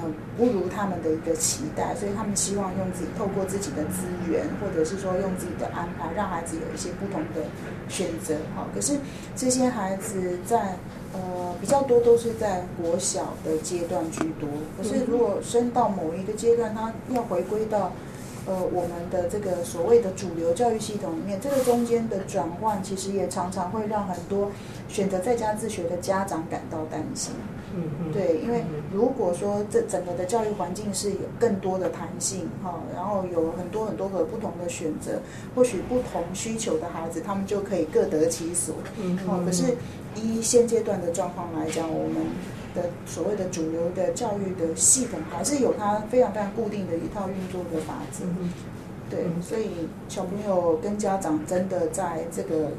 [0.00, 7.40] 嗯，不如他们的一个期待，所以他们希望用自己透过自己的资源，或者是说用自己的安排，让孩子有一些不同的
[7.88, 8.34] 选择。
[8.54, 8.98] 哈，可是
[9.34, 10.76] 这些孩子在
[11.18, 14.48] 呃比较多都是在国小的阶段居多。
[14.76, 17.92] 可是如果升到某一个阶段，他要回归到
[18.46, 24.50] 呃我们的这个所谓的主流教育系统里面，这个中间的转换，其实也常常会让很多
[24.88, 27.34] 选择在家自学的家长感到担心。
[27.82, 35.20] 嗯，对，因为如果说这整个的教育环境是有更多的弹性哈，然后有很多很多个不同的选择，
[35.54, 38.74] 或许不同需求的孩子，他们就可以各得其所。
[39.00, 39.76] 嗯，好，可是
[40.14, 42.16] 依现阶段的状况来讲，我们
[42.74, 48.24] 的所谓的主流的教育的系统，还是有它非常非常固定的一套运作的法则。
[49.10, 52.70] 对，所以小朋友跟家长真的在这个。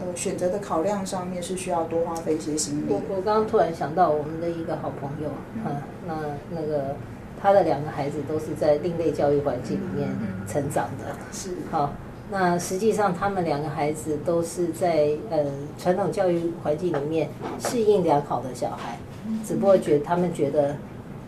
[0.00, 2.84] 呃，选择的考量上面是需要多花费一些心力。
[2.88, 5.28] 我我刚刚突然想到我们的一个好朋友，
[5.64, 6.14] 啊，那
[6.50, 6.96] 那个
[7.40, 10.08] 他的两个孩子都是在另类教育环境里面
[10.48, 11.14] 成长的。
[11.30, 11.50] 是。
[11.70, 11.92] 好，
[12.28, 15.44] 那实际上他们两个孩子都是在呃
[15.78, 17.28] 传统教育环境里面
[17.60, 18.98] 适应良好的小孩，
[19.46, 20.74] 只不过觉他们觉得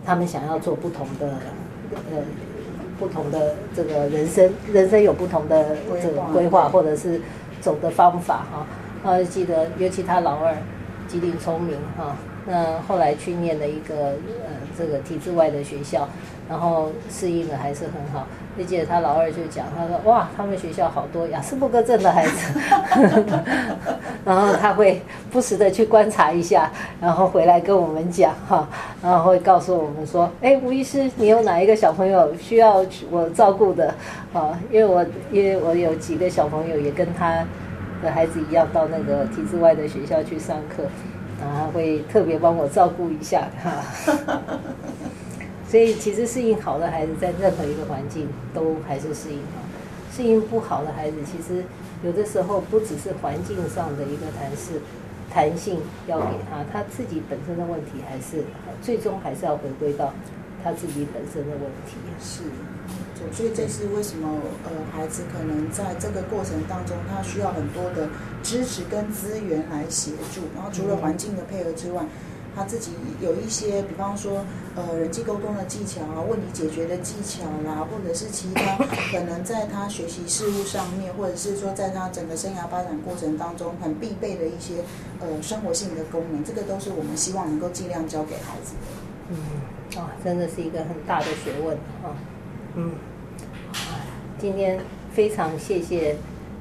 [0.04, 1.28] 他们想要做不同的
[1.92, 2.18] 呃
[2.98, 7.20] 不同的这个人生，人生有不同的这个规划，或者是。
[7.66, 10.54] 走的方法哈，啊，记得尤其他老二
[11.08, 12.14] 机灵聪明哈，
[12.46, 13.94] 那后来去念了一个
[14.46, 16.08] 呃这个体制外的学校，
[16.48, 18.24] 然后适应的还是很好。
[18.56, 22.60] 就记得他老二就讲，他说哇，他们学校好多雅斯伯格症的孩子，
[24.24, 28.66] 然后他会不时的去观察一下，然后回来跟我们讲哈，
[29.02, 33.94] 然后会告诉我们说，哎，吴医师，你有哪一个小朋友需要我照顾的？
[34.32, 37.44] 啊，因为我因为我有几个小朋友也跟他
[38.02, 40.82] 的孩子一样到那个体制外的学校去上课，
[41.40, 43.70] 然后会特别帮我照顾一下哈。
[45.68, 49.62] 所以其实适应好的孩子，在任何一个环境都还是适应好；
[50.14, 51.64] 适应不好的孩子，其实
[52.04, 54.80] 有的时候不只是环境上的一个弹性、
[55.32, 58.44] 弹性要给他，他自己本身的问题还是
[58.80, 60.14] 最终还是要回归到
[60.62, 61.96] 他自己本身的问题。
[62.20, 62.44] 是，
[63.32, 68.08] 所以这是为什么呃，孩子可能在这个过程当中，他需要很多的
[68.42, 70.42] 支持跟资源来协助。
[70.54, 72.04] 然后除了环境的配合之外，
[72.56, 72.90] 他自己
[73.20, 74.42] 有一些，比方说，
[74.74, 78.78] 呃，人际沟通的技巧啊，问题解决的技巧啦，或者是其他
[79.12, 84.76] 可能在他学习事物上面，或者是说在他整个生涯发展过程当中很必备的一些
[85.20, 88.86] 呃生活性的功能，这个都是我们希望能够尽量教给孩子的。
[89.28, 92.16] 嗯，啊，真的是一个很大的学问啊。
[92.74, 92.92] 嗯，
[94.38, 94.80] 今天
[95.12, 96.16] 非常谢谢。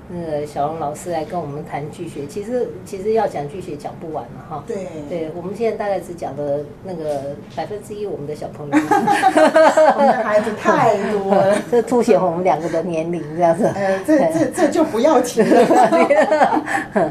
[0.07, 4.63] 那个小龙老师来跟我们谈剧学，其实其实要讲剧学讲不完了哈。
[4.67, 13.65] 对，对我们现在大概只讲的那个百分之一，我们的小朋友， 我们的孩子太多了， 这凸显我们两个的年龄这样子。
[13.65, 15.65] 呃，这这这就不要提了。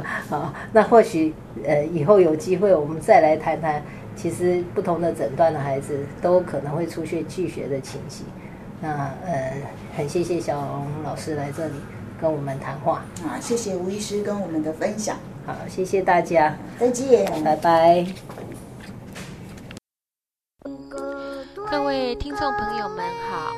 [0.31, 1.35] 好，那或许
[1.67, 3.83] 呃以后有机会我们再来谈谈，
[4.15, 8.25] 其实不同的诊断的孩子都可能会出现巨学的情形。
[8.81, 9.53] 那呃，
[9.97, 11.73] 很谢谢小龙老师来这里。
[12.25, 15.15] 跟我们谈话啊，谢谢吴医师跟我们的分享。
[15.45, 18.07] 好，谢谢大家，再见，拜拜。
[21.71, 23.53] 各位听众朋友们好，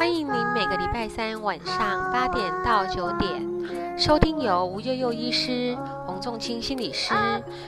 [0.00, 7.14] 欢迎您每个礼拜三晚上八点到九点收听由吴悠悠医师、洪仲清心理师、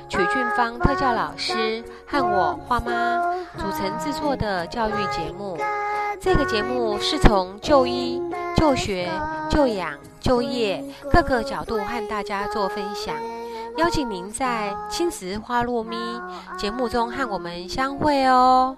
[0.09, 3.22] 曲俊芳特教老师和我花妈
[3.57, 5.57] 组成制作的教育节目。
[6.20, 8.20] 这个节目是从就医、
[8.57, 9.09] 就学、
[9.48, 9.96] 就养。
[10.20, 13.14] 就业各个角度和大家做分享，
[13.76, 15.96] 邀请您在青石花落咪
[16.58, 18.76] 节目中和我们相会哦。